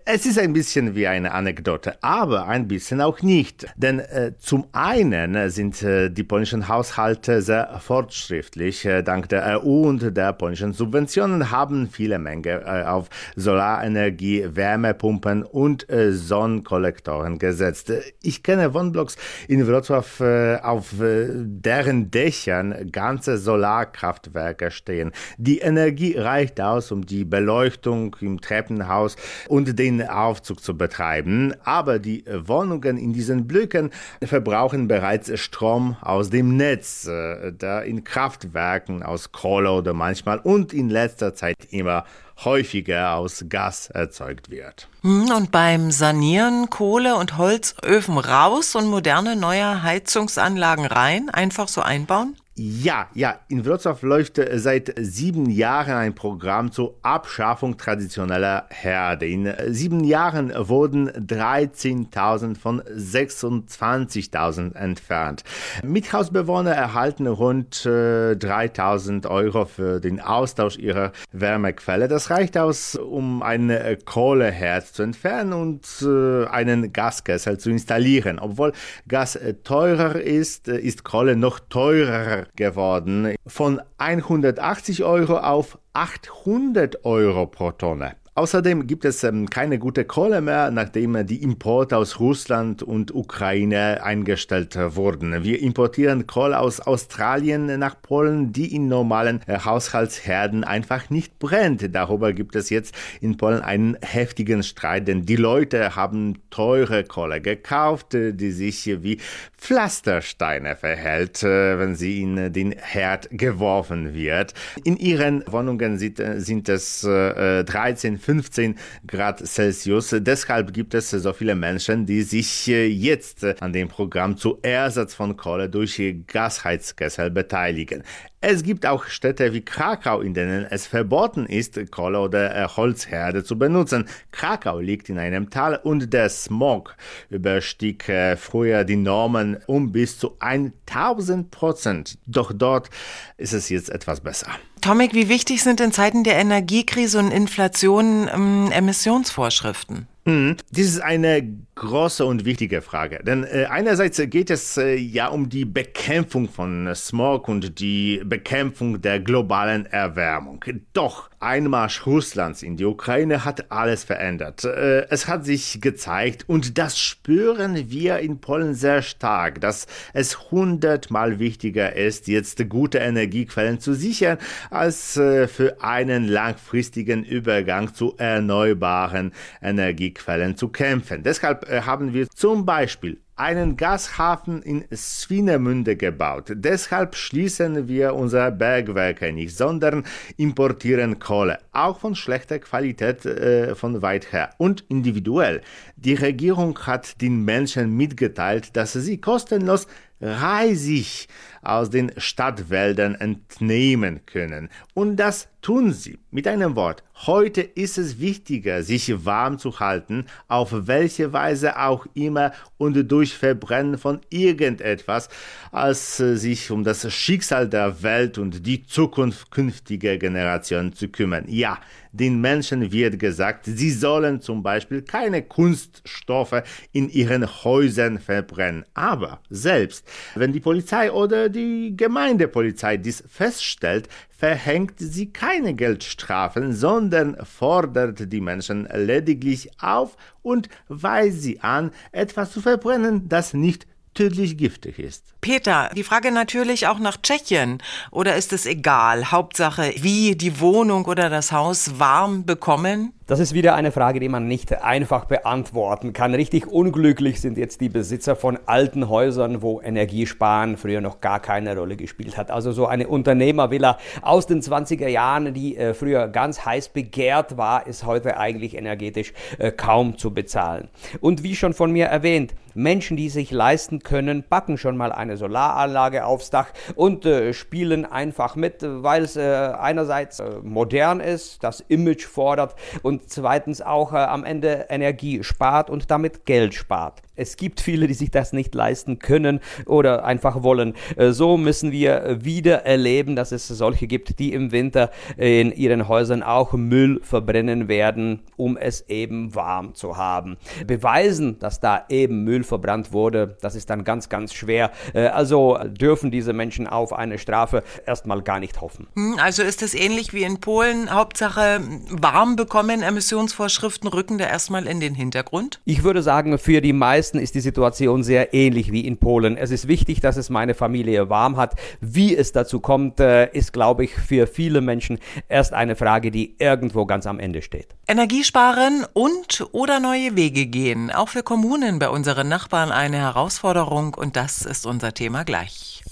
Es 0.03 0.25
ist 0.25 0.32
ist 0.37 0.41
ein 0.41 0.53
bisschen 0.53 0.95
wie 0.95 1.05
eine 1.05 1.31
Anekdote, 1.31 1.95
aber 2.01 2.47
ein 2.47 2.67
bisschen 2.67 3.01
auch 3.01 3.21
nicht. 3.21 3.67
Denn 3.75 3.99
äh, 3.99 4.31
zum 4.39 4.65
einen 4.71 5.51
sind 5.51 5.83
äh, 5.83 6.09
die 6.09 6.23
polnischen 6.23 6.67
Haushalte 6.67 7.43
sehr 7.43 7.79
fortschrittlich. 7.79 8.83
Äh, 8.83 9.03
dank 9.03 9.29
der 9.29 9.63
EU 9.63 9.87
und 9.87 10.17
der 10.17 10.33
polnischen 10.33 10.73
Subventionen 10.73 11.51
haben 11.51 11.87
viele 11.87 12.17
Menge 12.17 12.63
äh, 12.65 12.83
auf 12.83 13.09
Solarenergie, 13.35 14.47
Wärmepumpen 14.55 15.43
und 15.43 15.87
äh, 15.91 16.11
Sonnenkollektoren 16.13 17.37
gesetzt. 17.37 17.93
Ich 18.23 18.41
kenne 18.41 18.73
Wohnblocks 18.73 19.17
in 19.47 19.67
Wrocław, 19.67 20.23
äh, 20.23 20.61
auf 20.61 20.95
deren 20.97 22.09
Dächern 22.09 22.91
ganze 22.91 23.37
Solarkraftwerke 23.37 24.71
stehen. 24.71 25.11
Die 25.37 25.59
Energie 25.59 26.17
reicht 26.17 26.59
aus, 26.59 26.91
um 26.91 27.05
die 27.05 27.23
Beleuchtung 27.23 28.15
im 28.19 28.41
Treppenhaus 28.41 29.15
und 29.47 29.77
den 29.77 30.01
Aufzug 30.23 30.61
zu 30.61 30.77
betreiben. 30.77 31.53
Aber 31.63 31.99
die 31.99 32.23
Wohnungen 32.27 32.97
in 32.97 33.13
diesen 33.13 33.47
Blöcken 33.47 33.91
verbrauchen 34.23 34.87
bereits 34.87 35.37
Strom 35.39 35.97
aus 36.01 36.29
dem 36.29 36.57
Netz, 36.57 37.03
der 37.03 37.83
in 37.83 38.03
Kraftwerken 38.03 39.03
aus 39.03 39.31
Kohle 39.31 39.71
oder 39.71 39.93
manchmal 39.93 40.39
und 40.39 40.73
in 40.73 40.89
letzter 40.89 41.35
Zeit 41.35 41.55
immer 41.71 42.05
häufiger 42.43 43.15
aus 43.15 43.45
Gas 43.49 43.89
erzeugt 43.89 44.49
wird. 44.49 44.87
Hm, 45.01 45.29
und 45.31 45.51
beim 45.51 45.91
Sanieren 45.91 46.69
Kohle- 46.69 47.15
und 47.15 47.37
Holzöfen 47.37 48.17
raus 48.17 48.75
und 48.75 48.87
moderne 48.87 49.35
neue 49.35 49.83
Heizungsanlagen 49.83 50.85
rein, 50.85 51.29
einfach 51.29 51.67
so 51.67 51.81
einbauen? 51.81 52.35
Ja, 52.55 53.07
ja, 53.15 53.39
in 53.47 53.65
Wrocław 53.65 54.05
läuft 54.05 54.37
äh, 54.37 54.59
seit 54.59 54.93
sieben 54.99 55.49
Jahren 55.49 55.95
ein 55.95 56.13
Programm 56.13 56.71
zur 56.71 56.93
Abschaffung 57.01 57.77
traditioneller 57.77 58.67
Herde. 58.69 59.25
In 59.25 59.47
äh, 59.47 59.73
sieben 59.73 60.03
Jahren 60.03 60.53
wurden 60.55 61.09
13.000 61.09 62.55
von 62.55 62.81
26.000 62.83 64.75
entfernt. 64.75 65.43
Mithausbewohner 65.83 66.73
erhalten 66.73 67.25
rund 67.25 67.87
äh, 67.87 68.33
3.000 68.33 69.27
Euro 69.27 69.65
für 69.65 69.99
den 69.99 70.21
Austausch 70.21 70.77
ihrer 70.77 71.11
Wärmequelle. 71.31 72.07
Das 72.07 72.29
reicht 72.29 72.55
aus, 72.55 72.95
um 72.95 73.41
äh, 73.41 73.97
Kohleherd 74.05 74.85
zu 74.85 75.01
entfernen 75.01 75.53
und 75.53 75.87
äh, 76.03 76.45
einen 76.45 76.93
Gaskessel 76.93 77.57
zu 77.57 77.71
installieren. 77.71 78.37
Obwohl 78.37 78.73
Gas 79.07 79.39
teurer 79.63 80.21
ist, 80.21 80.67
ist 80.67 81.03
Kohle 81.03 81.35
noch 81.35 81.59
teurer 81.59 82.42
geworden. 82.55 83.35
Von 83.45 83.81
180 83.97 85.03
Euro 85.03 85.37
auf 85.37 85.77
800 85.93 87.05
Euro 87.05 87.47
pro 87.47 87.71
Tonne. 87.71 88.15
Außerdem 88.35 88.87
gibt 88.87 89.05
es 89.05 89.23
ähm, 89.23 89.47
keine 89.47 89.77
gute 89.77 90.05
Kohle 90.05 90.41
mehr, 90.41 90.71
nachdem 90.71 91.23
die 91.27 91.43
Importe 91.43 91.97
aus 91.97 92.19
Russland 92.19 92.81
und 92.81 93.13
Ukraine 93.13 94.03
eingestellt 94.03 94.75
wurden. 94.95 95.43
Wir 95.43 95.61
importieren 95.61 96.25
Kohle 96.25 96.57
aus 96.57 96.79
Australien 96.79 97.77
nach 97.77 98.01
Polen, 98.01 98.51
die 98.51 98.73
in 98.73 98.87
normalen 98.87 99.41
äh, 99.45 99.59
Haushaltsherden 99.59 100.63
einfach 100.63 101.11
nicht 101.11 101.37
brennt. 101.37 101.93
Darüber 101.93 102.33
gibt 102.33 102.55
es 102.55 102.71
jetzt 102.71 102.95
in 103.21 103.37
Polen 103.37 103.61
einen 103.61 103.97
heftigen 104.01 104.63
Streit, 104.63 105.07
denn 105.07 105.27
die 105.27 105.35
Leute 105.35 105.95
haben 105.95 106.39
teure 106.49 107.03
Kohle 107.03 107.39
gekauft, 107.39 108.15
äh, 108.15 108.33
die 108.33 108.51
sich 108.51 108.83
wie 109.03 109.19
Pflastersteine 109.59 110.75
verhält, 110.75 111.43
äh, 111.43 111.77
wenn 111.77 111.93
sie 111.93 112.23
in 112.23 112.51
den 112.51 112.71
Herd 112.71 113.29
geworfen 113.29 114.15
wird. 114.15 114.55
In 114.83 114.97
ihren 114.97 115.43
Wohnungen 115.45 115.99
sind, 115.99 116.19
sind 116.37 116.67
es 116.67 117.01
13 117.01 118.22
15 118.23 118.75
Grad 119.05 119.45
Celsius. 119.45 120.15
Deshalb 120.19 120.73
gibt 120.73 120.93
es 120.93 121.11
so 121.11 121.33
viele 121.33 121.55
Menschen, 121.55 122.05
die 122.05 122.23
sich 122.23 122.67
äh, 122.67 122.87
jetzt 122.87 123.43
an 123.61 123.73
dem 123.73 123.89
Programm 123.89 124.37
zu 124.37 124.59
Ersatz 124.61 125.13
von 125.13 125.37
Kohle 125.37 125.69
durch 125.69 126.01
Gasheizkessel 126.27 127.29
beteiligen. 127.31 128.03
Es 128.45 128.61
gibt 128.63 128.85
auch 128.85 129.05
Städte 129.05 129.53
wie 129.53 129.61
Krakau, 129.61 130.19
in 130.19 130.33
denen 130.33 130.65
es 130.69 130.85
verboten 130.85 131.45
ist, 131.45 131.79
Kohle 131.91 132.19
oder 132.19 132.53
äh, 132.53 132.67
Holzherde 132.67 133.45
zu 133.45 133.57
benutzen. 133.57 134.03
Krakau 134.33 134.79
liegt 134.79 135.07
in 135.07 135.17
einem 135.17 135.49
Tal 135.49 135.77
und 135.77 136.11
der 136.11 136.27
Smog 136.27 136.97
überstieg 137.29 138.11
früher 138.37 138.83
die 138.83 138.97
Normen 138.97 139.57
um 139.65 139.93
bis 139.93 140.19
zu 140.19 140.35
1000 140.39 141.51
Prozent. 141.51 142.17
Doch 142.27 142.51
dort 142.53 142.89
ist 143.37 143.53
es 143.53 143.69
jetzt 143.69 143.89
etwas 143.89 144.19
besser. 144.19 144.47
Tomek, 144.81 145.13
wie 145.13 145.29
wichtig 145.29 145.63
sind 145.63 145.79
in 145.79 145.93
Zeiten 145.93 146.25
der 146.25 146.35
Energiekrise 146.35 147.19
und 147.19 147.31
Inflation 147.31 148.29
ähm, 148.33 148.69
Emissionsvorschriften? 148.73 150.07
Mhm. 150.25 150.55
Das 150.71 150.85
ist 150.85 151.01
eine 151.01 151.57
große 151.75 152.25
und 152.25 152.45
wichtige 152.45 152.81
Frage. 152.81 153.21
Denn 153.23 153.43
äh, 153.43 153.65
einerseits 153.69 154.21
geht 154.29 154.49
es 154.49 154.77
äh, 154.77 154.95
ja 154.95 155.27
um 155.27 155.49
die 155.49 155.65
Bekämpfung 155.65 156.47
von 156.47 156.89
Smog 156.95 157.49
und 157.49 157.79
die 157.79 158.21
Bekämpfung 158.23 159.01
der 159.01 159.19
globalen 159.19 159.85
Erwärmung. 159.85 160.63
Doch 160.93 161.29
Einmarsch 161.39 162.05
Russlands 162.05 162.63
in 162.63 162.77
die 162.77 162.85
Ukraine 162.85 163.43
hat 163.43 163.69
alles 163.71 164.05
verändert. 164.05 164.63
Äh, 164.63 165.07
es 165.09 165.27
hat 165.27 165.45
sich 165.45 165.81
gezeigt 165.81 166.45
und 166.47 166.77
das 166.77 166.97
spüren 166.97 167.89
wir 167.89 168.19
in 168.19 168.39
Polen 168.39 168.75
sehr 168.75 169.01
stark, 169.01 169.59
dass 169.59 169.87
es 170.13 170.51
hundertmal 170.51 171.39
wichtiger 171.39 171.95
ist, 171.95 172.27
jetzt 172.27 172.69
gute 172.69 172.99
Energiequellen 172.99 173.79
zu 173.79 173.93
sichern, 173.93 174.37
als 174.69 175.17
äh, 175.17 175.47
für 175.49 175.81
einen 175.81 176.27
langfristigen 176.29 177.25
Übergang 177.25 177.93
zu 177.93 178.15
erneuerbaren 178.17 179.33
Energiequellen 179.61 180.12
zu 180.55 180.69
kämpfen. 180.69 181.23
Deshalb 181.23 181.69
äh, 181.69 181.81
haben 181.81 182.13
wir 182.13 182.29
zum 182.29 182.65
Beispiel 182.65 183.19
einen 183.35 183.77
Gashafen 183.77 184.61
in 184.61 184.85
Swinemünde 184.93 185.95
gebaut. 185.95 186.51
Deshalb 186.53 187.15
schließen 187.15 187.87
wir 187.87 188.13
unsere 188.13 188.51
Bergwerke 188.51 189.31
nicht, 189.33 189.57
sondern 189.57 190.03
importieren 190.37 191.17
Kohle, 191.17 191.57
auch 191.71 191.99
von 191.99 192.15
schlechter 192.15 192.59
Qualität 192.59 193.25
äh, 193.25 193.73
von 193.75 194.01
weit 194.01 194.31
her 194.31 194.51
und 194.57 194.85
individuell. 194.87 195.61
Die 195.95 196.13
Regierung 196.13 196.77
hat 196.85 197.21
den 197.21 197.43
Menschen 197.43 197.97
mitgeteilt, 197.97 198.75
dass 198.75 198.93
sie 198.93 199.19
kostenlos 199.19 199.87
Reisig 200.23 201.27
aus 201.61 201.89
den 201.89 202.11
Stadtwäldern 202.17 203.15
entnehmen 203.15 204.25
können. 204.25 204.69
Und 204.93 205.17
das 205.17 205.49
tun 205.61 205.91
sie. 205.91 206.17
Mit 206.31 206.47
einem 206.47 206.75
Wort, 206.75 207.03
heute 207.25 207.61
ist 207.61 207.97
es 207.97 208.19
wichtiger, 208.19 208.83
sich 208.83 209.25
warm 209.25 209.59
zu 209.59 209.79
halten, 209.79 210.25
auf 210.47 210.87
welche 210.87 211.33
Weise 211.33 211.79
auch 211.79 212.05
immer 212.13 212.51
und 212.77 213.11
durch 213.11 213.33
Verbrennen 213.33 213.97
von 213.97 214.21
irgendetwas, 214.29 215.29
als 215.71 216.17
sich 216.17 216.71
um 216.71 216.83
das 216.83 217.11
Schicksal 217.13 217.69
der 217.69 218.03
Welt 218.03 218.37
und 218.37 218.65
die 218.65 218.85
Zukunft 218.85 219.51
künftiger 219.51 220.17
Generationen 220.17 220.93
zu 220.93 221.07
kümmern. 221.09 221.45
Ja, 221.47 221.79
den 222.13 222.39
Menschen 222.39 222.91
wird 222.91 223.19
gesagt, 223.19 223.65
sie 223.65 223.91
sollen 223.91 224.39
zum 224.39 224.61
Beispiel 224.61 225.01
keine 225.01 225.41
Kunststoffe 225.41 226.61
in 226.91 227.09
ihren 227.09 227.45
Häusern 227.63 228.19
verbrennen. 228.19 228.85
Aber 228.93 229.39
selbst 229.49 230.07
wenn 230.35 230.53
die 230.53 230.59
Polizei 230.59 231.11
oder 231.11 231.49
die 231.49 231.95
Gemeindepolizei 231.97 232.97
dies 232.97 233.23
feststellt, 233.27 234.07
verhängt 234.29 234.95
sie 234.97 235.31
keine 235.31 235.73
Geldstrafen, 235.73 236.73
sondern 236.73 237.35
fordert 237.45 238.31
die 238.31 238.41
Menschen 238.41 238.87
lediglich 238.93 239.71
auf 239.79 240.15
und 240.43 240.69
weist 240.89 241.41
sie 241.41 241.61
an, 241.61 241.91
etwas 242.11 242.51
zu 242.51 242.61
verbrennen, 242.61 243.27
das 243.27 243.53
nicht 243.53 243.87
tödlich 244.13 244.57
giftig 244.57 244.99
ist. 244.99 245.33
Peter, 245.41 245.89
die 245.95 246.03
Frage 246.03 246.31
natürlich 246.31 246.87
auch 246.87 246.99
nach 246.99 247.17
Tschechien. 247.21 247.79
Oder 248.11 248.35
ist 248.35 248.53
es 248.53 248.65
egal? 248.65 249.31
Hauptsache, 249.31 249.93
wie 249.97 250.35
die 250.35 250.59
Wohnung 250.59 251.05
oder 251.05 251.29
das 251.29 251.51
Haus 251.51 251.99
warm 251.99 252.45
bekommen? 252.45 253.13
Das 253.25 253.39
ist 253.39 253.53
wieder 253.53 253.73
eine 253.75 253.93
Frage, 253.93 254.19
die 254.19 254.27
man 254.27 254.47
nicht 254.47 254.81
einfach 254.83 255.25
beantworten 255.25 256.11
kann. 256.11 256.35
Richtig 256.35 256.67
unglücklich 256.67 257.39
sind 257.39 257.57
jetzt 257.57 257.79
die 257.79 257.87
Besitzer 257.87 258.35
von 258.35 258.59
alten 258.65 259.07
Häusern, 259.07 259.61
wo 259.61 259.81
Energiesparen 259.81 260.75
früher 260.75 260.99
noch 260.99 261.21
gar 261.21 261.39
keine 261.39 261.75
Rolle 261.77 261.95
gespielt 261.95 262.37
hat. 262.37 262.51
Also 262.51 262.73
so 262.73 262.85
eine 262.85 263.07
Unternehmervilla 263.07 263.97
aus 264.21 264.45
den 264.45 264.61
20er 264.61 265.07
Jahren, 265.07 265.53
die 265.53 265.77
äh, 265.77 265.93
früher 265.93 266.27
ganz 266.27 266.65
heiß 266.65 266.89
begehrt 266.89 267.55
war, 267.55 267.87
ist 267.87 268.05
heute 268.05 268.37
eigentlich 268.37 268.75
energetisch 268.75 269.33
äh, 269.57 269.71
kaum 269.71 270.17
zu 270.17 270.33
bezahlen. 270.33 270.89
Und 271.21 271.43
wie 271.43 271.55
schon 271.55 271.73
von 271.73 271.91
mir 271.91 272.07
erwähnt, 272.07 272.53
Menschen, 272.73 273.17
die 273.17 273.29
sich 273.29 273.51
leisten 273.51 273.99
können, 273.99 274.43
packen 274.43 274.77
schon 274.77 274.97
mal 274.97 275.11
eine 275.11 275.37
Solaranlage 275.37 276.25
aufs 276.25 276.49
Dach 276.49 276.67
und 276.95 277.25
äh, 277.25 277.53
spielen 277.53 278.05
einfach 278.05 278.55
mit, 278.55 278.77
weil 278.81 279.23
es 279.23 279.35
äh, 279.35 279.41
einerseits 279.79 280.39
äh, 280.39 280.59
modern 280.63 281.19
ist, 281.19 281.63
das 281.63 281.81
Image 281.87 282.25
fordert 282.25 282.75
und 283.01 283.29
zweitens 283.29 283.81
auch 283.81 284.13
äh, 284.13 284.17
am 284.17 284.43
Ende 284.43 284.87
Energie 284.89 285.43
spart 285.43 285.89
und 285.89 286.09
damit 286.11 286.45
Geld 286.45 286.73
spart. 286.73 287.21
Es 287.35 287.57
gibt 287.57 287.81
viele, 287.81 288.05
die 288.05 288.13
sich 288.13 288.29
das 288.29 288.53
nicht 288.53 288.75
leisten 288.75 289.17
können 289.17 289.59
oder 289.87 290.23
einfach 290.23 290.61
wollen. 290.61 290.93
Äh, 291.15 291.31
so 291.31 291.57
müssen 291.57 291.91
wir 291.91 292.43
wieder 292.43 292.85
erleben, 292.85 293.35
dass 293.35 293.51
es 293.51 293.67
solche 293.67 294.05
gibt, 294.05 294.37
die 294.37 294.53
im 294.53 294.71
Winter 294.71 295.09
in 295.37 295.71
ihren 295.71 296.07
Häusern 296.07 296.43
auch 296.43 296.73
Müll 296.73 297.19
verbrennen 297.23 297.87
werden, 297.87 298.41
um 298.55 298.77
es 298.77 299.09
eben 299.09 299.55
warm 299.55 299.95
zu 299.95 300.17
haben. 300.17 300.57
Beweisen, 300.85 301.57
dass 301.57 301.79
da 301.79 302.05
eben 302.09 302.43
Müll 302.43 302.62
verbrannt 302.63 303.11
wurde, 303.11 303.57
das 303.61 303.75
ist 303.75 303.89
dann 303.89 304.03
ganz, 304.03 304.29
ganz 304.29 304.53
schwer. 304.53 304.91
Äh, 305.13 305.27
also 305.27 305.77
dürfen 305.85 306.31
diese 306.31 306.53
Menschen 306.53 306.87
auf 306.87 307.13
eine 307.13 307.37
Strafe 307.37 307.83
erstmal 308.05 308.41
gar 308.41 308.59
nicht 308.59 308.81
hoffen. 308.81 309.07
Hm, 309.15 309.37
also 309.39 309.63
ist 309.63 309.81
es 309.81 309.93
ähnlich 309.93 310.33
wie 310.33 310.43
in 310.43 310.59
Polen, 310.59 311.13
Hauptsache 311.13 311.81
warm 312.09 312.55
bekommen 312.55 313.01
Emissionsvorschriften 313.01 314.09
rücken 314.09 314.37
da 314.37 314.45
erstmal 314.45 314.87
in 314.87 314.99
den 314.99 315.15
Hintergrund? 315.15 315.81
Ich 315.85 316.03
würde 316.03 316.21
sagen, 316.21 316.57
für 316.57 316.81
die 316.81 316.93
meisten 316.93 317.39
ist 317.39 317.55
die 317.55 317.59
Situation 317.59 318.23
sehr 318.23 318.53
ähnlich 318.53 318.91
wie 318.91 319.05
in 319.05 319.17
Polen. 319.17 319.57
Es 319.57 319.71
ist 319.71 319.87
wichtig, 319.87 320.19
dass 320.19 320.37
es 320.37 320.49
meine 320.49 320.73
Familie 320.73 321.29
warm 321.29 321.57
hat. 321.57 321.75
Wie 322.01 322.35
es 322.35 322.51
dazu 322.51 322.79
kommt, 322.79 323.19
äh, 323.19 323.49
ist, 323.51 323.73
glaube 323.73 324.03
ich, 324.03 324.15
für 324.15 324.47
viele 324.47 324.81
Menschen 324.81 325.19
erst 325.49 325.73
eine 325.73 325.95
Frage, 325.95 326.31
die 326.31 326.55
irgendwo 326.59 327.05
ganz 327.05 327.27
am 327.27 327.39
Ende 327.39 327.61
steht. 327.61 327.87
Energiesparen 328.07 329.05
und 329.13 329.65
oder 329.71 329.99
neue 329.99 330.35
Wege 330.35 330.65
gehen. 330.65 331.11
Auch 331.11 331.29
für 331.29 331.43
Kommunen 331.43 331.99
bei 331.99 332.09
unseren 332.09 332.47
Nachbarn 332.53 332.91
eine 332.91 333.17
Herausforderung 333.17 334.13
und 334.13 334.35
das 334.35 334.61
ist 334.61 334.85
unser 334.85 335.15
Thema 335.15 335.43
gleich. 335.43 336.03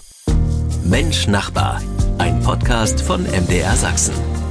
Mensch 0.82 1.28
Nachbar, 1.28 1.80
ein 2.18 2.42
Podcast 2.42 3.00
von 3.00 3.22
MDR 3.22 3.76
Sachsen. 3.76 4.41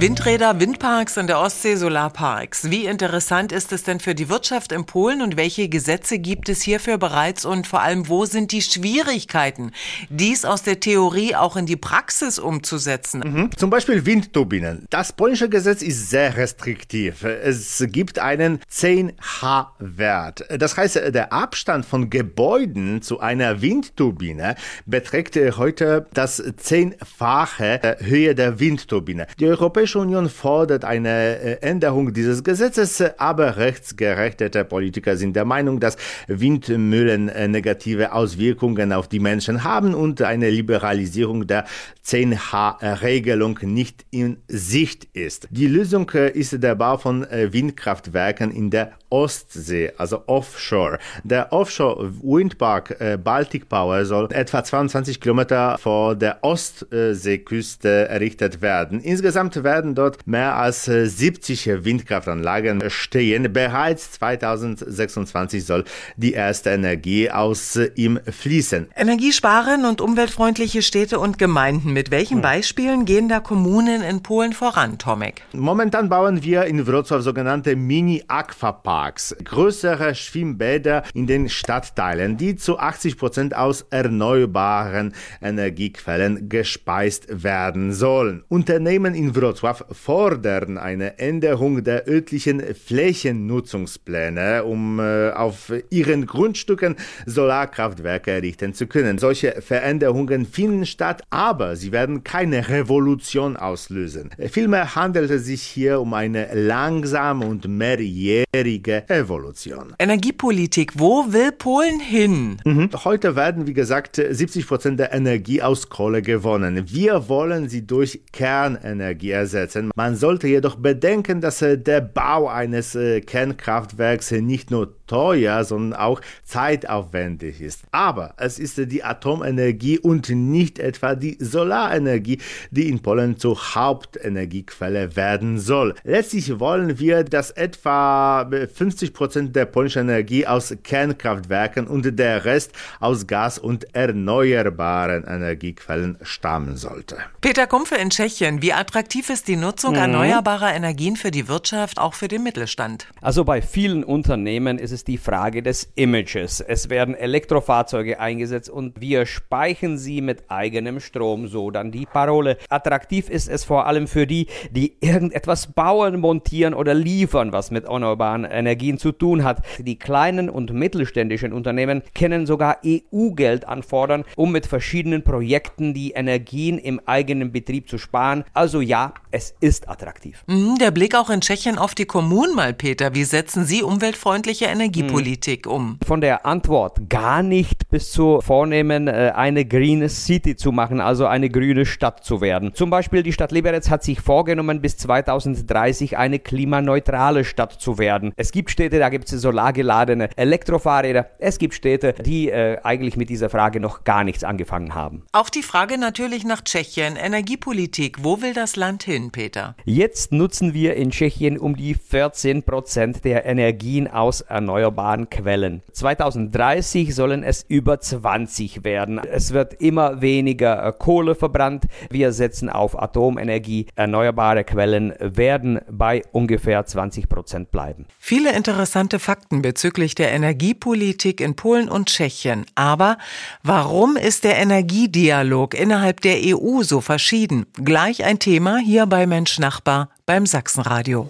Windräder, 0.00 0.58
Windparks 0.58 1.18
in 1.18 1.26
der 1.26 1.40
Ostsee, 1.40 1.76
Solarparks. 1.76 2.70
Wie 2.70 2.86
interessant 2.86 3.52
ist 3.52 3.70
es 3.70 3.82
denn 3.82 4.00
für 4.00 4.14
die 4.14 4.30
Wirtschaft 4.30 4.72
in 4.72 4.86
Polen 4.86 5.20
und 5.20 5.36
welche 5.36 5.68
Gesetze 5.68 6.18
gibt 6.18 6.48
es 6.48 6.62
hierfür 6.62 6.96
bereits 6.96 7.44
und 7.44 7.66
vor 7.66 7.82
allem, 7.82 8.08
wo 8.08 8.24
sind 8.24 8.52
die 8.52 8.62
Schwierigkeiten, 8.62 9.72
dies 10.08 10.46
aus 10.46 10.62
der 10.62 10.80
Theorie 10.80 11.36
auch 11.36 11.54
in 11.54 11.66
die 11.66 11.76
Praxis 11.76 12.38
umzusetzen? 12.38 13.20
Mhm. 13.20 13.50
Zum 13.58 13.68
Beispiel 13.68 14.06
Windturbinen. 14.06 14.86
Das 14.88 15.12
polnische 15.12 15.50
Gesetz 15.50 15.82
ist 15.82 16.08
sehr 16.08 16.34
restriktiv. 16.34 17.22
Es 17.22 17.84
gibt 17.88 18.18
einen 18.18 18.60
10H-Wert. 18.72 20.46
Das 20.58 20.78
heißt, 20.78 20.96
der 21.14 21.30
Abstand 21.34 21.84
von 21.84 22.08
Gebäuden 22.08 23.02
zu 23.02 23.20
einer 23.20 23.60
Windturbine 23.60 24.54
beträgt 24.86 25.36
heute 25.36 26.06
das 26.14 26.42
zehnfache 26.56 27.98
Höhe 28.00 28.34
der 28.34 28.58
Windturbine. 28.60 29.26
Die 29.38 29.44
Europäische 29.46 29.89
Europäische 29.90 29.98
Union 29.98 30.28
fordert 30.28 30.84
eine 30.84 31.08
äh, 31.08 31.58
Änderung 31.62 32.12
dieses 32.12 32.44
Gesetzes, 32.44 33.02
aber 33.18 33.56
rechtsgerechtete 33.56 34.64
Politiker 34.64 35.16
sind 35.16 35.34
der 35.34 35.44
Meinung, 35.44 35.80
dass 35.80 35.96
Windmühlen 36.28 37.28
äh, 37.28 37.48
negative 37.48 38.12
Auswirkungen 38.12 38.92
auf 38.92 39.08
die 39.08 39.18
Menschen 39.18 39.64
haben 39.64 39.94
und 39.94 40.22
eine 40.22 40.50
Liberalisierung 40.50 41.46
der 41.46 41.64
10H-Regelung 42.06 43.58
nicht 43.62 44.04
in 44.10 44.36
Sicht 44.46 45.08
ist. 45.12 45.48
Die 45.50 45.66
Lösung 45.66 46.08
äh, 46.14 46.30
ist 46.30 46.62
der 46.62 46.74
Bau 46.74 46.96
von 46.96 47.26
Windkraftwerken 47.30 48.50
in 48.50 48.70
der 48.70 48.92
Ostsee, 49.10 49.92
also 49.96 50.22
offshore. 50.26 50.98
Der 51.24 51.52
Offshore 51.52 52.12
Windpark 52.22 52.96
Baltic 53.24 53.68
Power 53.68 54.04
soll 54.04 54.28
etwa 54.32 54.62
22 54.62 55.20
Kilometer 55.20 55.78
vor 55.78 56.14
der 56.14 56.42
Ostseeküste 56.42 58.08
errichtet 58.08 58.62
werden. 58.62 59.00
Insgesamt 59.00 59.62
werden 59.64 59.79
werden 59.80 59.94
dort 59.94 60.26
mehr 60.26 60.56
als 60.56 60.84
70 60.84 61.66
äh, 61.66 61.84
Windkraftanlagen 61.86 62.90
stehen. 62.90 63.50
Bereits 63.50 64.12
2026 64.12 65.64
soll 65.64 65.84
die 66.16 66.34
erste 66.34 66.68
Energie 66.68 67.30
aus 67.30 67.76
äh, 67.76 67.90
ihm 67.94 68.20
fließen. 68.30 68.88
Energiesparen 68.94 69.86
und 69.86 70.02
umweltfreundliche 70.02 70.82
Städte 70.82 71.18
und 71.18 71.38
Gemeinden. 71.38 71.94
Mit 71.94 72.10
welchen 72.10 72.36
hm. 72.36 72.42
Beispielen 72.42 73.04
gehen 73.06 73.30
da 73.30 73.40
Kommunen 73.40 74.02
in 74.02 74.22
Polen 74.22 74.52
voran, 74.52 74.98
Tomek? 74.98 75.40
Momentan 75.54 76.10
bauen 76.10 76.42
wir 76.42 76.64
in 76.64 76.86
Wrocław 76.86 77.22
sogenannte 77.22 77.74
Mini-Aquaparks, 77.74 79.34
größere 79.42 80.14
Schwimmbäder 80.14 81.04
in 81.14 81.26
den 81.26 81.48
Stadtteilen, 81.48 82.36
die 82.36 82.56
zu 82.56 82.78
80 82.78 83.16
Prozent 83.16 83.56
aus 83.56 83.86
erneuerbaren 83.88 85.14
Energiequellen 85.40 86.50
gespeist 86.50 87.28
werden 87.30 87.94
sollen. 87.94 88.44
Unternehmen 88.48 89.14
in 89.14 89.32
Wrocław 89.32 89.69
Wrocław 89.70 89.84
fordern 89.92 90.78
eine 90.78 91.18
Änderung 91.18 91.84
der 91.84 92.08
örtlichen 92.08 92.62
Flächennutzungspläne, 92.74 94.64
um 94.64 94.98
äh, 94.98 95.30
auf 95.30 95.72
ihren 95.90 96.26
Grundstücken 96.26 96.96
Solarkraftwerke 97.26 98.30
errichten 98.32 98.74
zu 98.74 98.86
können. 98.86 99.18
Solche 99.18 99.60
Veränderungen 99.60 100.46
finden 100.46 100.86
statt, 100.86 101.22
aber 101.30 101.76
sie 101.76 101.92
werden 101.92 102.24
keine 102.24 102.68
Revolution 102.68 103.56
auslösen. 103.56 104.30
Vielmehr 104.50 104.94
handelt 104.94 105.30
es 105.30 105.44
sich 105.46 105.62
hier 105.62 106.00
um 106.00 106.14
eine 106.14 106.48
langsame 106.54 107.46
und 107.46 107.68
mehrjährige 107.68 109.08
Evolution. 109.08 109.94
Energiepolitik, 109.98 110.92
wo 110.96 111.32
will 111.32 111.52
Polen 111.52 112.00
hin? 112.00 112.56
Mhm. 112.64 112.90
Heute 113.04 113.36
werden, 113.36 113.66
wie 113.66 113.74
gesagt, 113.74 114.16
70 114.16 114.66
Prozent 114.66 115.00
der 115.00 115.12
Energie 115.12 115.62
aus 115.62 115.88
Kohle 115.88 116.22
gewonnen. 116.22 116.84
Wir 116.86 117.28
wollen 117.28 117.68
sie 117.68 117.86
durch 117.86 118.20
Kernenergie 118.32 119.30
ersetzen 119.30 119.59
ersetzen. 119.60 119.90
Man 119.94 120.16
sollte 120.16 120.48
jedoch 120.48 120.76
bedenken, 120.76 121.40
dass 121.40 121.62
äh, 121.62 121.78
der 121.78 122.00
Bau 122.00 122.48
eines 122.48 122.94
äh, 122.94 123.20
Kernkraftwerks 123.20 124.30
nicht 124.32 124.70
nur 124.70 124.96
teuer, 125.10 125.64
sondern 125.64 125.98
auch 125.98 126.20
zeitaufwendig 126.44 127.60
ist. 127.60 127.82
Aber 127.90 128.34
es 128.36 128.60
ist 128.60 128.78
die 128.78 129.02
Atomenergie 129.02 129.98
und 129.98 130.30
nicht 130.30 130.78
etwa 130.78 131.16
die 131.16 131.36
Solarenergie, 131.40 132.38
die 132.70 132.88
in 132.88 133.00
Polen 133.00 133.36
zur 133.36 133.74
Hauptenergiequelle 133.74 135.16
werden 135.16 135.58
soll. 135.58 135.96
Letztlich 136.04 136.60
wollen 136.60 137.00
wir, 137.00 137.24
dass 137.24 137.50
etwa 137.50 138.48
50 138.48 139.12
Prozent 139.12 139.56
der 139.56 139.64
polnischen 139.64 140.08
Energie 140.08 140.46
aus 140.46 140.72
Kernkraftwerken 140.84 141.88
und 141.88 142.16
der 142.16 142.44
Rest 142.44 142.70
aus 143.00 143.26
Gas 143.26 143.58
und 143.58 143.92
erneuerbaren 143.96 145.24
Energiequellen 145.24 146.18
stammen 146.22 146.76
sollte. 146.76 147.16
Peter 147.40 147.66
Kumpfe 147.66 147.96
in 147.96 148.10
Tschechien, 148.10 148.62
wie 148.62 148.72
attraktiv 148.72 149.28
ist 149.28 149.48
die 149.48 149.56
Nutzung 149.56 149.92
mhm. 149.92 150.00
erneuerbarer 150.00 150.72
Energien 150.72 151.16
für 151.16 151.32
die 151.32 151.48
Wirtschaft, 151.48 151.98
auch 151.98 152.14
für 152.14 152.28
den 152.28 152.44
Mittelstand? 152.44 153.08
Also 153.20 153.42
bei 153.44 153.60
vielen 153.60 154.04
Unternehmen 154.04 154.78
ist 154.78 154.92
es 154.92 154.99
ist 155.00 155.08
die 155.08 155.16
Frage 155.16 155.62
des 155.62 155.90
Images. 155.94 156.60
Es 156.60 156.90
werden 156.90 157.14
Elektrofahrzeuge 157.14 158.20
eingesetzt 158.20 158.68
und 158.68 159.00
wir 159.00 159.24
speichern 159.24 159.96
sie 159.96 160.20
mit 160.20 160.50
eigenem 160.50 161.00
Strom, 161.00 161.48
so 161.48 161.70
dann 161.70 161.90
die 161.90 162.04
Parole. 162.04 162.58
Attraktiv 162.68 163.30
ist 163.30 163.48
es 163.48 163.64
vor 163.64 163.86
allem 163.86 164.06
für 164.06 164.26
die, 164.26 164.46
die 164.70 164.98
irgendetwas 165.00 165.68
bauen, 165.68 166.20
montieren 166.20 166.74
oder 166.74 166.92
liefern, 166.92 167.50
was 167.50 167.70
mit 167.70 167.84
erneuerbaren 167.84 168.44
Energien 168.44 168.98
zu 168.98 169.12
tun 169.12 169.42
hat. 169.42 169.62
Die 169.78 169.98
kleinen 169.98 170.50
und 170.50 170.70
mittelständischen 170.70 171.54
Unternehmen 171.54 172.02
können 172.14 172.44
sogar 172.44 172.76
EU-Geld 172.84 173.66
anfordern, 173.66 174.24
um 174.36 174.52
mit 174.52 174.66
verschiedenen 174.66 175.24
Projekten 175.24 175.94
die 175.94 176.10
Energien 176.10 176.76
im 176.76 177.00
eigenen 177.06 177.52
Betrieb 177.52 177.88
zu 177.88 177.96
sparen. 177.96 178.44
Also 178.52 178.82
ja, 178.82 179.14
es 179.30 179.54
ist 179.60 179.88
attraktiv. 179.88 180.44
Mhm, 180.46 180.76
der 180.78 180.90
Blick 180.90 181.14
auch 181.14 181.30
in 181.30 181.40
Tschechien 181.40 181.78
auf 181.78 181.94
die 181.94 182.04
Kommunen 182.04 182.54
mal, 182.54 182.74
Peter. 182.74 183.14
Wie 183.14 183.24
setzen 183.24 183.64
Sie 183.64 183.82
umweltfreundliche 183.82 184.66
Energie 184.66 184.89
Energiepolitik 184.90 185.68
um? 185.68 185.98
Von 186.04 186.20
der 186.20 186.44
Antwort 186.44 187.08
gar 187.08 187.44
nicht 187.44 187.88
bis 187.90 188.10
zu 188.10 188.40
vornehmen, 188.40 189.06
äh, 189.06 189.32
eine 189.36 189.64
Green 189.64 190.08
City 190.08 190.56
zu 190.56 190.72
machen, 190.72 191.00
also 191.00 191.26
eine 191.26 191.48
grüne 191.48 191.86
Stadt 191.86 192.24
zu 192.24 192.40
werden. 192.40 192.74
Zum 192.74 192.90
Beispiel 192.90 193.22
die 193.22 193.32
Stadt 193.32 193.52
Liberec 193.52 193.88
hat 193.88 194.02
sich 194.02 194.20
vorgenommen, 194.20 194.80
bis 194.80 194.96
2030 194.96 196.18
eine 196.18 196.40
klimaneutrale 196.40 197.44
Stadt 197.44 197.80
zu 197.80 197.98
werden. 197.98 198.32
Es 198.36 198.50
gibt 198.50 198.70
Städte, 198.70 198.98
da 198.98 199.10
gibt 199.10 199.30
es 199.30 199.40
solargeladene 199.40 200.28
Elektrofahrräder. 200.36 201.30
Es 201.38 201.58
gibt 201.58 201.74
Städte, 201.74 202.14
die 202.24 202.50
äh, 202.50 202.78
eigentlich 202.82 203.16
mit 203.16 203.30
dieser 203.30 203.48
Frage 203.48 203.78
noch 203.78 204.02
gar 204.02 204.24
nichts 204.24 204.42
angefangen 204.42 204.94
haben. 204.94 205.22
Auch 205.30 205.50
die 205.50 205.62
Frage 205.62 205.98
natürlich 205.98 206.44
nach 206.44 206.62
Tschechien. 206.62 207.14
Energiepolitik. 207.14 208.24
Wo 208.24 208.42
will 208.42 208.54
das 208.54 208.74
Land 208.74 209.04
hin, 209.04 209.30
Peter? 209.30 209.76
Jetzt 209.84 210.32
nutzen 210.32 210.74
wir 210.74 210.96
in 210.96 211.10
Tschechien 211.10 211.58
um 211.58 211.76
die 211.76 211.94
14 211.94 212.64
Prozent 212.64 213.24
der 213.24 213.46
Energien 213.46 214.08
aus 214.08 214.40
erneuerbaren 214.40 214.79
erneuerbaren 214.80 215.28
Quellen. 215.28 215.82
2030 215.92 217.14
sollen 217.14 217.42
es 217.42 217.64
über 217.68 218.00
20 218.00 218.82
werden. 218.84 219.18
Es 219.18 219.52
wird 219.52 219.74
immer 219.74 220.22
weniger 220.22 220.86
äh, 220.86 220.92
Kohle 220.96 221.34
verbrannt. 221.34 221.84
Wir 222.08 222.32
setzen 222.32 222.70
auf 222.70 223.00
Atomenergie. 223.00 223.86
Erneuerbare 223.94 224.64
Quellen 224.64 225.12
werden 225.18 225.80
bei 225.90 226.22
ungefähr 226.32 226.84
20 226.84 227.28
Prozent 227.28 227.70
bleiben. 227.70 228.06
Viele 228.18 228.52
interessante 228.56 229.18
Fakten 229.18 229.60
bezüglich 229.60 230.14
der 230.14 230.32
Energiepolitik 230.32 231.40
in 231.40 231.56
Polen 231.56 231.88
und 231.88 232.08
Tschechien. 232.08 232.64
Aber 232.74 233.18
warum 233.62 234.16
ist 234.16 234.44
der 234.44 234.56
Energiedialog 234.56 235.74
innerhalb 235.74 236.20
der 236.22 236.38
EU 236.42 236.82
so 236.82 237.00
verschieden? 237.00 237.66
Gleich 237.74 238.24
ein 238.24 238.38
Thema 238.38 238.78
hier 238.78 239.06
bei 239.06 239.26
Mensch 239.26 239.58
Nachbar 239.58 240.08
beim 240.24 240.46
Sachsenradio. 240.46 241.28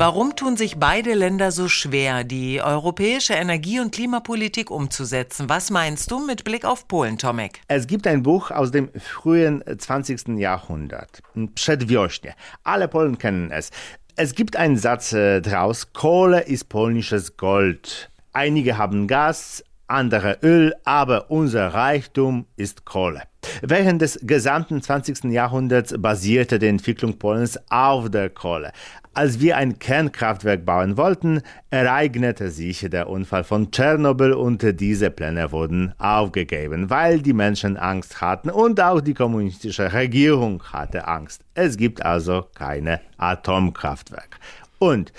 Warum 0.00 0.36
tun 0.36 0.56
sich 0.56 0.76
beide 0.78 1.12
Länder 1.14 1.50
so 1.50 1.66
schwer, 1.66 2.22
die 2.22 2.62
europäische 2.62 3.32
Energie- 3.34 3.80
und 3.80 3.90
Klimapolitik 3.90 4.70
umzusetzen? 4.70 5.48
Was 5.48 5.72
meinst 5.72 6.12
du 6.12 6.24
mit 6.24 6.44
Blick 6.44 6.64
auf 6.64 6.86
Polen, 6.86 7.18
Tomek? 7.18 7.62
Es 7.66 7.88
gibt 7.88 8.06
ein 8.06 8.22
Buch 8.22 8.52
aus 8.52 8.70
dem 8.70 8.90
frühen 8.96 9.64
20. 9.76 10.38
Jahrhundert, 10.38 11.20
Przedwiośnie. 11.56 12.36
Alle 12.62 12.86
Polen 12.86 13.18
kennen 13.18 13.50
es. 13.50 13.72
Es 14.14 14.36
gibt 14.36 14.54
einen 14.54 14.76
Satz 14.76 15.12
äh, 15.12 15.40
draus, 15.40 15.92
Kohle 15.92 16.42
ist 16.42 16.68
polnisches 16.68 17.36
Gold. 17.36 18.08
Einige 18.32 18.78
haben 18.78 19.08
Gas, 19.08 19.64
andere 19.88 20.38
Öl, 20.42 20.74
aber 20.84 21.30
unser 21.30 21.68
Reichtum 21.74 22.46
ist 22.56 22.84
Kohle. 22.84 23.22
Während 23.62 24.02
des 24.02 24.20
gesamten 24.22 24.82
20. 24.82 25.24
Jahrhunderts 25.24 25.94
basierte 25.98 26.58
die 26.58 26.66
Entwicklung 26.66 27.18
Polens 27.18 27.58
auf 27.70 28.10
der 28.10 28.30
Kohle. 28.30 28.72
Als 29.14 29.40
wir 29.40 29.56
ein 29.56 29.78
Kernkraftwerk 29.80 30.64
bauen 30.64 30.96
wollten, 30.96 31.40
ereignete 31.70 32.50
sich 32.50 32.86
der 32.88 33.08
Unfall 33.08 33.42
von 33.42 33.72
Tschernobyl 33.72 34.32
und 34.32 34.80
diese 34.80 35.10
Pläne 35.10 35.50
wurden 35.50 35.92
aufgegeben, 35.98 36.88
weil 36.88 37.20
die 37.20 37.32
Menschen 37.32 37.76
Angst 37.76 38.20
hatten 38.20 38.50
und 38.50 38.80
auch 38.80 39.00
die 39.00 39.14
kommunistische 39.14 39.92
Regierung 39.92 40.62
hatte 40.72 41.08
Angst. 41.08 41.42
Es 41.54 41.76
gibt 41.76 42.04
also 42.04 42.46
keine 42.54 43.00
Atomkraftwerke. 43.16 44.38
Und 44.78 45.12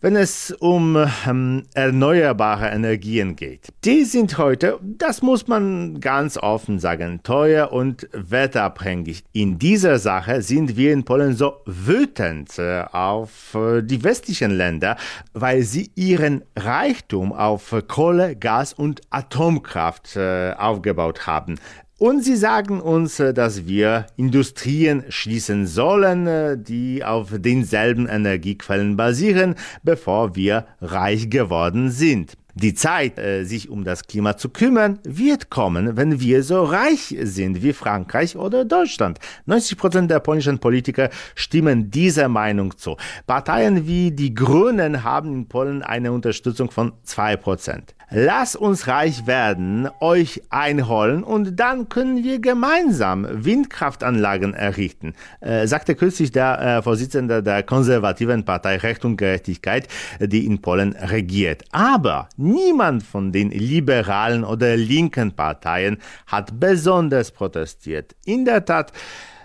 wenn 0.00 0.16
es 0.16 0.52
um 0.52 0.96
ähm, 1.26 1.64
erneuerbare 1.74 2.68
Energien 2.68 3.36
geht, 3.36 3.68
die 3.84 4.04
sind 4.04 4.38
heute, 4.38 4.78
das 4.82 5.20
muss 5.20 5.48
man 5.48 6.00
ganz 6.00 6.38
offen 6.38 6.78
sagen, 6.78 7.20
teuer 7.22 7.72
und 7.72 8.08
wetterabhängig. 8.12 9.24
In 9.32 9.58
dieser 9.58 9.98
Sache 9.98 10.40
sind 10.40 10.76
wir 10.76 10.92
in 10.92 11.04
Polen 11.04 11.36
so 11.36 11.60
wütend 11.66 12.58
äh, 12.58 12.84
auf 12.90 13.54
äh, 13.54 13.82
die 13.82 14.02
westlichen 14.02 14.50
Länder, 14.50 14.96
weil 15.34 15.62
sie 15.62 15.90
ihren 15.94 16.42
Reichtum 16.56 17.32
auf 17.32 17.74
Kohle, 17.88 18.34
Gas 18.34 18.72
und 18.72 19.02
Atomkraft 19.10 20.16
äh, 20.16 20.54
aufgebaut 20.56 21.26
haben. 21.26 21.56
Und 22.02 22.24
sie 22.24 22.34
sagen 22.34 22.80
uns, 22.80 23.20
äh, 23.20 23.32
dass 23.32 23.68
wir 23.68 24.08
Industrien 24.16 25.04
schließen 25.08 25.68
sollen, 25.68 26.26
äh, 26.26 26.58
die 26.58 27.04
auf 27.04 27.28
denselben 27.32 28.08
Energiequellen 28.08 28.96
basieren, 28.96 29.54
bevor 29.84 30.34
wir 30.34 30.66
reich 30.80 31.30
geworden 31.30 31.92
sind. 31.92 32.36
Die 32.54 32.74
Zeit, 32.74 33.18
äh, 33.18 33.44
sich 33.44 33.70
um 33.70 33.82
das 33.82 34.06
Klima 34.06 34.36
zu 34.36 34.50
kümmern, 34.50 34.98
wird 35.04 35.48
kommen, 35.48 35.96
wenn 35.96 36.20
wir 36.20 36.42
so 36.42 36.64
reich 36.64 37.16
sind 37.22 37.62
wie 37.62 37.72
Frankreich 37.72 38.36
oder 38.36 38.66
Deutschland. 38.66 39.18
90 39.46 39.78
Prozent 39.78 40.10
der 40.10 40.20
polnischen 40.20 40.58
Politiker 40.58 41.08
stimmen 41.34 41.90
dieser 41.90 42.28
Meinung 42.28 42.76
zu. 42.76 42.98
Parteien 43.26 43.86
wie 43.86 44.10
die 44.10 44.34
Grünen 44.34 45.02
haben 45.02 45.32
in 45.32 45.48
Polen 45.48 45.82
eine 45.82 46.12
Unterstützung 46.12 46.70
von 46.70 46.92
zwei 47.04 47.38
Prozent. 47.38 47.94
Lass 48.14 48.56
uns 48.56 48.88
reich 48.88 49.26
werden, 49.26 49.88
euch 50.00 50.42
einholen 50.50 51.24
und 51.24 51.58
dann 51.58 51.88
können 51.88 52.22
wir 52.22 52.40
gemeinsam 52.40 53.26
Windkraftanlagen 53.30 54.52
errichten, 54.52 55.14
äh, 55.40 55.66
sagte 55.66 55.94
kürzlich 55.94 56.30
der 56.30 56.60
äh, 56.60 56.82
Vorsitzende 56.82 57.42
der 57.42 57.62
konservativen 57.62 58.44
Partei 58.44 58.76
Recht 58.76 59.06
und 59.06 59.16
Gerechtigkeit, 59.16 59.88
die 60.20 60.44
in 60.44 60.60
Polen 60.60 60.92
regiert. 60.92 61.64
Aber 61.72 62.28
niemand 62.42 63.02
von 63.02 63.32
den 63.32 63.50
liberalen 63.50 64.44
oder 64.44 64.76
linken 64.76 65.32
Parteien 65.32 65.98
hat 66.26 66.58
besonders 66.58 67.30
protestiert. 67.30 68.14
In 68.24 68.44
der 68.44 68.64
Tat 68.64 68.92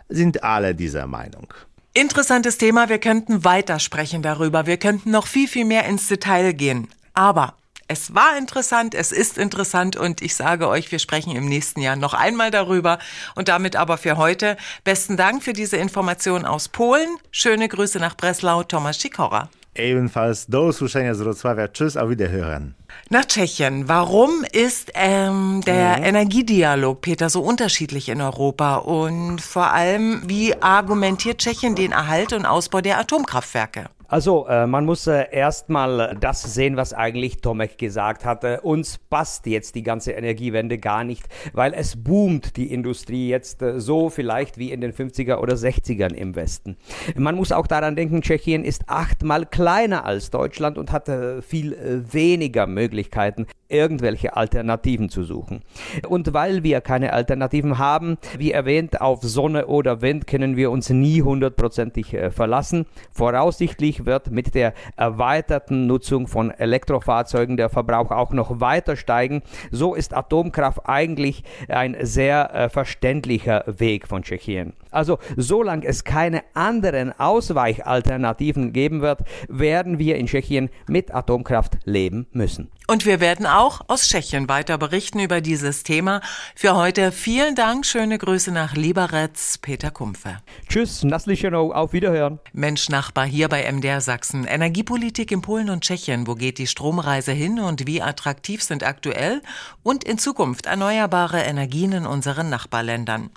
sind 0.10 0.44
alle 0.44 0.76
dieser 0.76 1.08
Meinung. 1.08 1.54
Interessantes 1.94 2.58
Thema. 2.58 2.90
Wir 2.90 3.00
könnten 3.00 3.44
weitersprechen 3.44 4.22
darüber. 4.22 4.66
Wir 4.66 4.78
könnten 4.78 5.12
noch 5.12 5.28
viel, 5.28 5.48
viel 5.48 5.66
mehr 5.66 5.86
ins 5.86 6.08
Detail 6.08 6.54
gehen. 6.54 6.88
Aber 7.14 7.56
es 7.88 8.14
war 8.14 8.38
interessant, 8.38 8.94
es 8.94 9.12
ist 9.14 9.38
interessant 9.38 9.96
und 9.96 10.22
ich 10.22 10.36
sage 10.36 10.68
euch, 10.68 10.92
wir 10.92 11.00
sprechen 11.00 11.34
im 11.36 11.48
nächsten 11.48 11.80
Jahr 11.82 11.96
noch 11.96 12.14
einmal 12.14 12.52
darüber. 12.52 13.00
Und 13.36 13.48
damit 13.48 13.76
aber 13.76 13.98
für 13.98 14.18
heute 14.18 14.58
besten 14.84 15.16
Dank 15.16 15.42
für 15.42 15.54
diese 15.54 15.78
Information 15.78 16.46
aus 16.46 16.68
Polen. 16.68 17.08
Schöne 17.32 17.70
Grüße 17.70 17.98
nach 18.00 18.16
Breslau, 18.16 18.64
Thomas 18.64 19.00
Sikora. 19.00 19.50
Ebenfalls 19.74 20.48
do 20.48 20.68
usłyszenia 20.68 21.14
z 21.14 21.22
Wrocławia. 21.22 21.68
Tschüss, 21.68 21.98
auf 21.98 22.10
Wiederhören. 22.10 22.76
Nach 23.10 23.26
Tschechien. 23.26 23.88
Warum 23.88 24.44
ist 24.52 24.92
ähm, 24.94 25.62
der 25.66 25.98
mhm. 25.98 26.04
Energiedialog, 26.04 27.02
Peter, 27.02 27.30
so 27.30 27.42
unterschiedlich 27.42 28.10
in 28.10 28.22
Europa? 28.22 28.78
Und 28.78 29.42
vor 29.42 29.72
allem, 29.72 30.22
wie 30.26 30.62
argumentiert 30.62 31.40
Tschechien 31.40 31.76
den 31.76 31.92
Erhalt 31.92 32.34
und 32.34 32.46
Ausbau 32.46 32.82
der 32.82 33.00
Atomkraftwerke? 33.00 33.90
Also, 34.10 34.48
äh, 34.48 34.68
man 34.68 34.86
muss 34.86 35.06
äh, 35.08 35.26
erstmal 35.32 36.16
das 36.20 36.42
sehen, 36.42 36.78
was 36.78 36.94
eigentlich 36.94 37.42
Tomek 37.42 37.78
gesagt 37.78 38.24
hatte. 38.24 38.62
Uns 38.62 38.98
passt 38.98 39.46
jetzt 39.48 39.76
die 39.76 39.84
ganze 39.84 40.14
Energiewende 40.14 40.78
gar 40.78 41.04
nicht, 41.04 41.26
weil 41.52 41.74
es 41.74 42.02
boomt 42.02 42.56
die 42.56 42.72
Industrie 42.72 43.28
jetzt 43.28 43.62
äh, 43.62 43.82
so 43.82 44.10
vielleicht 44.10 44.58
wie 44.58 44.72
in 44.72 44.80
den 44.80 44.94
50er 44.94 45.40
oder 45.40 45.56
60ern 45.56 46.14
im 46.14 46.36
Westen. 46.36 46.78
Man 47.16 47.36
muss 47.36 47.52
auch 47.52 47.68
daran 47.68 47.98
denken, 47.98 48.22
Tschechien 48.22 48.64
ist 48.64 48.84
achtmal 48.88 49.46
kleiner 49.46 50.06
als 50.06 50.30
Deutschland 50.30 50.78
und 50.78 50.94
hat 50.94 51.10
äh, 51.10 51.42
viel 51.42 51.74
äh, 51.74 52.14
weniger 52.14 52.66
Möglichkeiten, 52.66 53.46
irgendwelche 53.68 54.38
Alternativen 54.38 55.10
zu 55.10 55.24
suchen. 55.24 55.64
Und 56.08 56.34
weil 56.34 56.64
wir 56.64 56.80
keine 56.80 57.12
Alternativen 57.12 57.78
haben, 57.78 58.18
wie 58.38 58.52
erwähnt, 58.52 59.02
auf 59.02 59.22
Sonne 59.22 59.68
oder 59.68 60.02
Wind 60.02 60.28
können 60.28 60.56
wir 60.56 60.72
uns 60.72 60.90
nie 60.90 61.22
hundertprozentig 61.22 62.14
äh, 62.14 62.32
verlassen. 62.32 62.86
Voraussichtlich 63.12 63.97
wird 64.06 64.32
mit 64.32 64.56
der 64.56 64.74
erweiterten 64.96 65.88
Nutzung 65.88 66.28
von 66.28 66.52
Elektrofahrzeugen 66.52 67.58
der 67.58 67.70
Verbrauch 67.70 68.12
auch 68.12 68.32
noch 68.32 68.60
weiter 68.60 68.96
steigen. 68.96 69.42
So 69.72 69.96
ist 69.96 70.14
Atomkraft 70.14 70.82
eigentlich 70.86 71.44
ein 71.68 71.96
sehr 72.02 72.54
äh, 72.54 72.70
verständlicher 72.70 73.64
Weg 73.68 74.08
von 74.08 74.24
Tschechien. 74.24 74.74
Also 74.98 75.20
solange 75.36 75.86
es 75.86 76.04
keine 76.04 76.44
anderen 76.56 77.14
Ausweichalternativen 77.20 78.74
geben 78.74 79.02
wird, 79.02 79.20
werden 79.48 80.00
wir 80.00 80.16
in 80.16 80.26
Tschechien 80.26 80.72
mit 80.88 81.14
Atomkraft 81.14 81.78
leben 81.86 82.26
müssen. 82.32 82.72
Und 82.90 83.06
wir 83.06 83.20
werden 83.20 83.46
auch 83.46 83.82
aus 83.90 84.08
Tschechien 84.08 84.48
weiter 84.48 84.78
berichten 84.78 85.20
über 85.20 85.42
dieses 85.42 85.84
Thema. 85.84 86.22
Für 86.56 86.78
heute 86.78 87.12
vielen 87.12 87.54
Dank, 87.54 87.86
schöne 87.86 88.18
Grüße 88.18 88.50
nach 88.52 88.76
Liberec, 88.76 89.34
Peter 89.62 89.92
Kumpfe. 89.92 90.38
Tschüss, 90.70 91.04
Naslichenow, 91.04 91.74
auf 91.74 91.92
Wiederhören. 91.92 92.40
Mensch 92.54 92.88
Nachbar 92.88 93.26
hier 93.26 93.50
bei 93.50 93.70
MDR 93.70 94.00
Sachsen. 94.00 94.46
Energiepolitik 94.46 95.34
in 95.34 95.42
Polen 95.42 95.70
und 95.70 95.84
Tschechien. 95.84 96.28
Wo 96.28 96.36
geht 96.36 96.60
die 96.60 96.68
Stromreise 96.68 97.34
hin 97.34 97.60
und 97.60 97.86
wie 97.88 98.02
attraktiv 98.02 98.64
sind 98.64 98.86
aktuell 98.86 99.42
und 99.84 100.06
in 100.06 100.18
Zukunft 100.18 100.66
erneuerbare 100.66 101.42
Energien 101.42 101.92
in 101.92 102.06
unseren 102.06 102.50
Nachbarländern? 102.50 103.32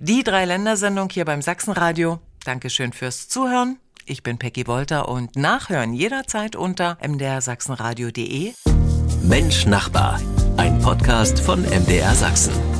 Die 0.00 0.24
drei 0.24 0.46
Ländersendung 1.06 1.10
hier 1.10 1.24
beim 1.24 1.42
Sachsenradio. 1.42 2.18
Dankeschön 2.44 2.92
fürs 2.92 3.28
Zuhören. 3.28 3.78
Ich 4.06 4.22
bin 4.22 4.38
Peggy 4.38 4.66
Wolter 4.66 5.08
und 5.08 5.36
nachhören 5.36 5.92
jederzeit 5.92 6.56
unter 6.56 6.96
mdrsachsenradio.de. 7.06 8.52
Mensch 9.22 9.66
Nachbar, 9.66 10.20
ein 10.56 10.78
Podcast 10.80 11.40
von 11.40 11.62
MDR 11.62 12.14
Sachsen. 12.14 12.75